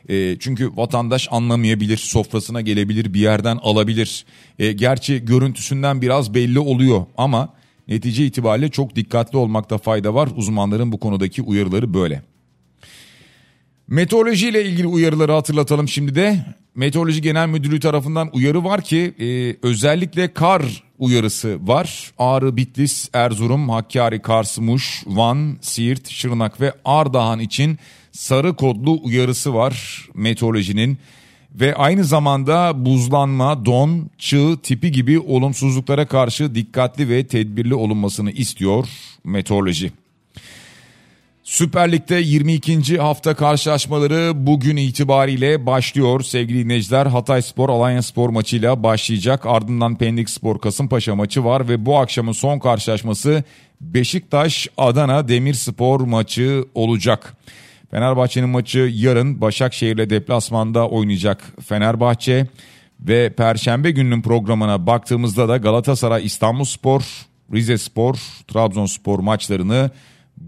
E, 0.08 0.36
çünkü 0.38 0.70
vatandaş 0.76 1.28
anlamayabilir, 1.30 1.96
sofrasına 1.96 2.60
gelebilir, 2.60 3.14
bir 3.14 3.20
yerden 3.20 3.56
alabilir. 3.62 4.24
E, 4.58 4.72
gerçi 4.72 5.24
görüntüsünden 5.24 6.02
biraz 6.02 6.34
belli 6.34 6.58
oluyor 6.58 7.06
ama 7.16 7.52
netice 7.88 8.26
itibariyle 8.26 8.68
çok 8.68 8.96
dikkatli 8.96 9.38
olmakta 9.38 9.78
fayda 9.78 10.14
var. 10.14 10.28
Uzmanların 10.36 10.92
bu 10.92 11.00
konudaki 11.00 11.42
uyarıları 11.42 11.94
böyle. 11.94 12.22
Meteoroloji 13.88 14.48
ile 14.48 14.64
ilgili 14.64 14.86
uyarıları 14.86 15.32
hatırlatalım 15.32 15.88
şimdi 15.88 16.14
de. 16.14 16.46
Meteoroloji 16.74 17.22
Genel 17.22 17.48
Müdürlüğü 17.48 17.80
tarafından 17.80 18.30
uyarı 18.32 18.64
var 18.64 18.82
ki 18.82 19.14
e, 19.20 19.56
özellikle 19.66 20.32
kar 20.32 20.82
uyarısı 20.98 21.58
var. 21.68 22.12
Ağrı, 22.18 22.56
Bitlis, 22.56 23.08
Erzurum, 23.12 23.68
Hakkari, 23.68 24.22
Kars, 24.22 24.58
Muş, 24.58 25.02
Van, 25.06 25.58
Siirt, 25.60 26.08
Şırnak 26.08 26.60
ve 26.60 26.72
Ardahan 26.84 27.40
için 27.40 27.78
sarı 28.12 28.56
kodlu 28.56 29.00
uyarısı 29.04 29.54
var 29.54 30.06
meteorolojinin. 30.14 30.98
Ve 31.54 31.74
aynı 31.74 32.04
zamanda 32.04 32.84
buzlanma, 32.84 33.64
don, 33.64 34.10
çığ 34.18 34.58
tipi 34.62 34.92
gibi 34.92 35.18
olumsuzluklara 35.18 36.06
karşı 36.06 36.54
dikkatli 36.54 37.08
ve 37.08 37.26
tedbirli 37.26 37.74
olunmasını 37.74 38.30
istiyor 38.30 38.88
meteoroloji. 39.24 39.92
Süper 41.44 41.92
Lig'de 41.92 42.14
22. 42.14 42.98
hafta 42.98 43.34
karşılaşmaları 43.34 44.32
bugün 44.34 44.76
itibariyle 44.76 45.66
başlıyor. 45.66 46.20
Sevgili 46.20 46.64
dinleyiciler 46.64 47.06
Hatay 47.06 47.42
Spor 47.42 47.68
Alanya 47.68 48.02
Spor 48.02 48.28
maçıyla 48.28 48.82
başlayacak. 48.82 49.46
Ardından 49.46 49.96
Pendik 49.98 50.30
Spor 50.30 50.58
Kasımpaşa 50.58 51.14
maçı 51.14 51.44
var 51.44 51.68
ve 51.68 51.86
bu 51.86 51.98
akşamın 51.98 52.32
son 52.32 52.58
karşılaşması 52.58 53.44
Beşiktaş 53.80 54.68
Adana 54.76 55.28
Demirspor 55.28 56.00
maçı 56.00 56.64
olacak. 56.74 57.36
Fenerbahçe'nin 57.90 58.48
maçı 58.48 58.90
yarın 58.94 59.40
Başakşehir'le 59.40 60.10
deplasmanda 60.10 60.88
oynayacak 60.88 61.52
Fenerbahçe 61.66 62.46
ve 63.00 63.32
Perşembe 63.32 63.90
gününün 63.90 64.22
programına 64.22 64.86
baktığımızda 64.86 65.48
da 65.48 65.56
Galatasaray 65.56 66.26
İstanbulspor, 66.26 67.02
Rize 67.52 67.78
Spor, 67.78 68.16
Trabzonspor 68.48 69.18
maçlarını 69.18 69.90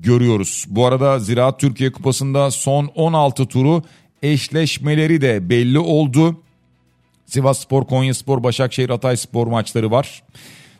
görüyoruz. 0.02 0.64
Bu 0.68 0.86
arada 0.86 1.18
Ziraat 1.18 1.60
Türkiye 1.60 1.92
Kupası'nda 1.92 2.50
son 2.50 2.90
16 2.94 3.46
turu 3.46 3.82
eşleşmeleri 4.22 5.20
de 5.20 5.50
belli 5.50 5.78
oldu. 5.78 6.42
Sivas 7.26 7.58
Spor, 7.58 7.84
Konya 7.84 8.14
Spor, 8.14 8.42
Başakşehir, 8.42 8.90
Hatay 8.90 9.16
Spor 9.16 9.46
maçları 9.46 9.90
var. 9.90 10.22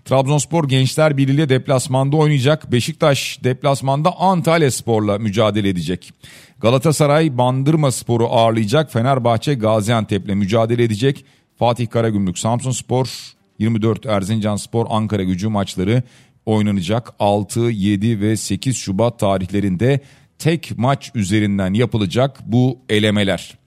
Trabzonspor 0.04 0.68
Gençler 0.68 1.16
Birliği 1.16 1.48
deplasmanda 1.48 2.16
oynayacak. 2.16 2.72
Beşiktaş 2.72 3.38
deplasmanda 3.44 4.16
Antalya 4.18 4.70
Spor'la 4.70 5.18
mücadele 5.18 5.68
edecek. 5.68 6.12
Galatasaray 6.60 7.38
Bandırma 7.38 7.90
Spor'u 7.92 8.26
ağırlayacak. 8.26 8.92
Fenerbahçe 8.92 9.54
Gaziantep'le 9.54 10.28
mücadele 10.34 10.84
edecek. 10.84 11.24
Fatih 11.58 11.90
Karagümrük 11.90 12.38
Samsun 12.38 12.70
Spor, 12.70 13.34
24 13.58 14.06
Erzincan 14.06 14.56
Spor 14.56 14.86
Ankara 14.90 15.22
Gücü 15.22 15.48
maçları 15.48 16.02
oynanacak 16.47 17.12
6, 17.18 17.61
7 17.61 18.20
ve 18.20 18.36
8 18.36 18.76
Şubat 18.76 19.18
tarihlerinde 19.18 20.01
tek 20.38 20.78
maç 20.78 21.11
üzerinden 21.14 21.74
yapılacak 21.74 22.38
bu 22.47 22.78
elemeler. 22.88 23.59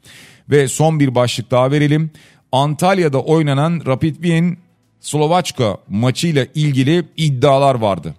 Ve 0.49 0.67
son 0.67 0.99
bir 0.99 1.15
başlık 1.15 1.51
daha 1.51 1.71
verelim. 1.71 2.11
Antalya'da 2.51 3.21
oynanan 3.21 3.81
Rapid 3.85 4.15
Wien 4.15 4.57
Slovaçka 4.99 5.77
maçıyla 5.89 6.45
ilgili 6.55 7.05
iddialar 7.17 7.75
vardı. 7.75 8.15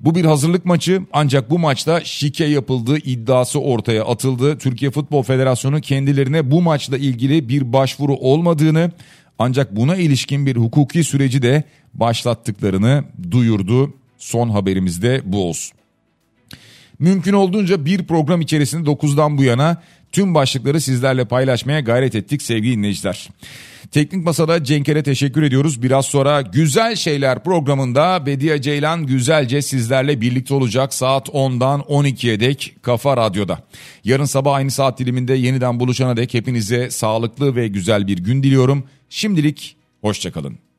Bu 0.00 0.14
bir 0.14 0.24
hazırlık 0.24 0.64
maçı 0.64 1.02
ancak 1.12 1.50
bu 1.50 1.58
maçta 1.58 2.04
şike 2.04 2.44
yapıldığı 2.44 2.96
iddiası 2.96 3.60
ortaya 3.60 4.04
atıldı. 4.04 4.58
Türkiye 4.58 4.90
Futbol 4.90 5.22
Federasyonu 5.22 5.80
kendilerine 5.80 6.50
bu 6.50 6.62
maçla 6.62 6.98
ilgili 6.98 7.48
bir 7.48 7.72
başvuru 7.72 8.14
olmadığını 8.14 8.90
ancak 9.42 9.76
buna 9.76 9.96
ilişkin 9.96 10.46
bir 10.46 10.56
hukuki 10.56 11.04
süreci 11.04 11.42
de 11.42 11.64
başlattıklarını 11.94 13.04
duyurdu. 13.30 13.94
Son 14.18 14.48
haberimiz 14.48 15.02
de 15.02 15.22
bu 15.24 15.48
olsun. 15.48 15.78
Mümkün 16.98 17.32
olduğunca 17.32 17.84
bir 17.84 18.06
program 18.06 18.40
içerisinde 18.40 18.90
9'dan 18.90 19.38
bu 19.38 19.44
yana 19.44 19.82
tüm 20.12 20.34
başlıkları 20.34 20.80
sizlerle 20.80 21.24
paylaşmaya 21.24 21.80
gayret 21.80 22.14
ettik 22.14 22.42
sevgili 22.42 22.76
dinleyiciler. 22.76 23.28
Teknik 23.90 24.24
Masa'da 24.24 24.64
Cenk'e 24.64 25.02
teşekkür 25.02 25.42
ediyoruz. 25.42 25.82
Biraz 25.82 26.06
sonra 26.06 26.42
Güzel 26.42 26.96
Şeyler 26.96 27.44
programında 27.44 28.26
Bediye 28.26 28.62
Ceylan 28.62 29.06
güzelce 29.06 29.62
sizlerle 29.62 30.20
birlikte 30.20 30.54
olacak 30.54 30.94
saat 30.94 31.28
10'dan 31.28 31.80
12'ye 31.80 32.40
dek 32.40 32.74
Kafa 32.82 33.16
Radyo'da. 33.16 33.58
Yarın 34.04 34.24
sabah 34.24 34.54
aynı 34.54 34.70
saat 34.70 34.98
diliminde 34.98 35.34
yeniden 35.34 35.80
buluşana 35.80 36.16
dek 36.16 36.34
hepinize 36.34 36.90
sağlıklı 36.90 37.56
ve 37.56 37.68
güzel 37.68 38.06
bir 38.06 38.18
gün 38.18 38.42
diliyorum. 38.42 38.84
Şimdilik 39.08 39.76
hoşçakalın. 40.00 40.71